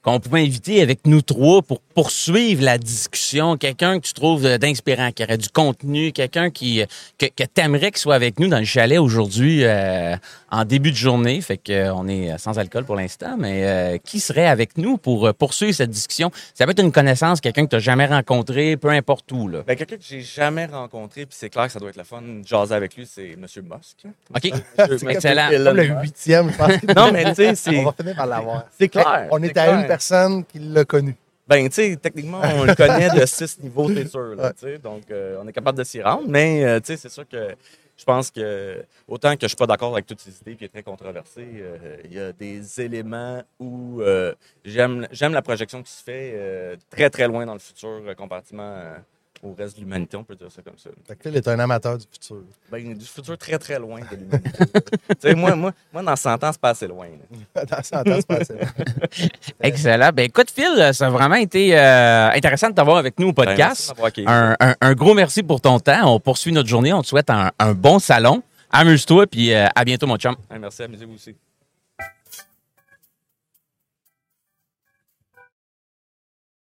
qu'on 0.02 0.19
pouvait 0.21 0.40
inviter 0.40 0.80
avec 0.80 1.07
nous 1.07 1.21
trois 1.23 1.61
pour 1.62 1.80
poursuivre 1.80 2.62
la 2.64 2.78
discussion, 2.78 3.57
quelqu'un 3.57 4.00
que 4.00 4.07
tu 4.07 4.14
trouves 4.14 4.47
euh, 4.47 4.57
d'inspirant, 4.59 5.12
qui 5.12 5.23
aurait 5.23 5.37
du 5.37 5.49
contenu, 5.50 6.12
quelqu'un 6.12 6.50
qui 6.50 6.80
euh, 6.80 6.87
que, 7.19 7.26
que 7.26 7.45
t'aimerais 7.45 7.90
qu'il 7.90 7.99
soit 7.99 8.14
avec 8.14 8.38
nous 8.40 8.49
dans 8.49 8.59
le 8.59 8.64
chalet 8.64 8.99
aujourd'hui 8.99 9.64
euh, 9.64 10.16
en 10.50 10.64
début 10.64 10.90
de 10.90 10.97
journée, 10.97 11.40
fait 11.42 11.59
que 11.59 11.73
euh, 11.73 11.95
on 11.95 12.09
est 12.09 12.37
sans 12.38 12.59
alcool 12.59 12.85
pour 12.85 12.97
l'instant, 12.97 13.37
mais 13.38 13.64
euh, 13.66 13.99
qui 14.02 14.21
serait 14.21 14.47
avec 14.47 14.78
nous 14.78 14.97
pour 14.97 15.33
poursuivre 15.35 15.75
cette 15.75 15.90
discussion? 15.90 16.30
Ça 16.54 16.64
peut 16.64 16.71
être 16.73 16.83
une 16.83 16.92
connaissance, 16.92 17.40
quelqu'un 17.40 17.64
que 17.66 17.71
tu 17.71 17.76
n'as 17.76 17.80
jamais 17.80 18.07
rencontré, 18.07 18.76
peu 18.78 18.88
importe 18.88 19.30
où 19.33 19.49
là. 19.49 19.62
Ben, 19.66 19.76
quelqu'un 19.76 19.97
que 19.97 20.02
j'ai 20.09 20.23
jamais 20.23 20.64
rencontré, 20.66 21.26
puis 21.26 21.37
c'est 21.38 21.50
clair 21.50 21.66
que 21.66 21.73
ça 21.73 21.78
doit 21.78 21.90
être 21.90 21.97
la 21.97 22.04
fun 22.04 22.23
de 22.23 22.47
jaser 22.47 22.75
avec 22.75 22.97
lui, 22.97 23.07
c'est 23.07 23.33
M. 23.33 23.45
Musk. 23.45 24.04
Ok, 24.35 24.50
Monsieur- 24.90 25.11
excellent. 25.11 25.49
Comme 25.50 25.76
le 25.76 25.88
Musk. 25.88 26.02
huitième, 26.02 26.50
je 26.52 26.57
pense. 26.57 26.97
Non, 26.97 27.12
mais 27.12 27.25
tu 27.26 27.35
sais, 27.35 27.54
c'est. 27.54 27.76
on 27.80 27.85
va 27.85 27.92
finir 27.92 28.14
par 28.16 28.26
l'avoir. 28.26 28.64
C'est 28.78 28.88
clair. 28.88 29.26
On 29.30 29.42
est 29.42 29.57
à 29.57 29.64
clair. 29.66 29.80
une 29.80 29.90
personne 29.91 30.45
qui 30.45 30.59
l'a 30.61 30.85
connu. 30.85 31.17
Ben, 31.49 31.69
tu 31.69 31.75
sais, 31.75 31.97
techniquement, 31.97 32.41
on 32.55 32.63
le 32.65 32.77
connaît 32.77 33.11
de 33.11 33.27
six 33.27 33.59
niveaux, 33.61 33.89
c'est 33.93 34.07
sûr. 34.07 34.37
là. 34.37 34.53
Donc, 34.79 35.11
euh, 35.11 35.41
on 35.43 35.49
est 35.49 35.53
capable 35.53 35.79
de 35.79 35.83
s'y 35.85 36.01
rendre. 36.01 36.29
Mais, 36.29 36.65
euh, 36.65 36.79
tu 36.79 36.87
sais, 36.87 36.97
c'est 36.97 37.09
sûr 37.09 37.29
que 37.29 37.57
je 37.97 38.05
pense 38.05 38.31
que, 38.31 38.85
autant 39.09 39.35
que 39.35 39.43
je 39.43 39.49
suis 39.49 39.57
pas 39.57 39.67
d'accord 39.67 39.93
avec 39.93 40.07
toutes 40.07 40.21
ces 40.21 40.31
idées 40.41 40.55
qui 40.55 40.65
est 40.65 40.69
très 40.69 40.85
controversée, 40.85 41.49
euh, 41.57 41.97
il 42.05 42.15
y 42.15 42.21
a 42.21 42.33
des 42.33 42.81
éléments 42.81 43.43
où 43.59 44.01
j'aime 44.65 45.09
j'aime 45.11 45.33
la 45.33 45.43
projection 45.43 45.83
qui 45.83 45.91
se 45.91 46.05
fait 46.05 46.79
très, 46.89 47.11
très 47.11 47.27
loin 47.27 47.45
dans 47.45 47.55
le 47.55 47.59
futur, 47.59 48.01
comparativement 48.17 48.77
au 49.43 49.55
reste 49.55 49.77
de 49.77 49.81
l'humanité, 49.81 50.17
on 50.17 50.25
peut 50.25 50.35
dire 50.37 50.51
ça 50.53 50.61
comme 50.63 50.77
ça. 50.77 50.91
Fait 51.09 51.17
que 51.17 51.23
Phil 51.23 51.37
est 51.37 51.49
un 51.49 51.59
amateur 51.59 51.97
du 51.97 52.05
futur. 52.11 52.43
Ben, 52.71 52.93
du 52.95 53.05
futur 53.07 53.39
très, 53.39 53.59
très 53.59 53.79
loin 53.79 54.01
de 54.01 54.17
l'humanité. 54.17 54.51
tu 55.09 55.15
sais, 55.19 55.35
moi, 55.35 55.55
moi, 55.57 55.73
moi, 55.93 56.03
dans 56.03 56.15
100 56.17 56.45
ans, 56.45 56.51
c'est 56.53 56.61
pas 56.61 56.71
assez 56.71 56.87
loin. 56.87 57.07
Dans 57.55 57.83
100 57.83 57.97
ans, 58.01 58.03
c'est 58.07 58.27
pas 58.27 58.35
assez. 58.37 58.55
Excellent. 59.61 60.11
Ben 60.15 60.25
écoute, 60.25 60.51
Phil, 60.51 60.91
ça 60.93 61.07
a 61.07 61.11
vraiment 61.11 61.37
été 61.37 61.77
euh, 61.79 62.31
intéressant 62.31 62.69
de 62.71 62.75
t'avoir 62.75 62.99
avec 62.99 63.19
nous 63.19 63.29
au 63.29 63.33
Ben, 63.33 63.45
podcast. 63.47 63.93
un, 64.27 64.57
un- 64.61 64.75
un 64.81 64.95
gros 64.95 65.15
merci 65.15 65.43
pour 65.43 65.61
ton 65.61 65.79
temps. 65.81 66.15
On 66.15 66.21
poursuit 66.21 66.53
notre 66.53 66.69
journée. 66.69 66.93
On 66.93 67.03
te 67.03 67.07
souhaite 67.09 67.31
un, 67.31 67.51
un 67.59 67.73
bon 67.73 67.99
salon. 67.99 68.43
Amuse-toi, 68.73 69.27
puis 69.27 69.53
euh, 69.53 69.67
à 69.75 69.85
bientôt, 69.85 70.07
mon 70.07 70.17
chum. 70.17 70.37
Hey, 70.51 70.59
merci, 70.59 70.83
amusez-vous 70.83 71.15
aussi. 71.15 71.35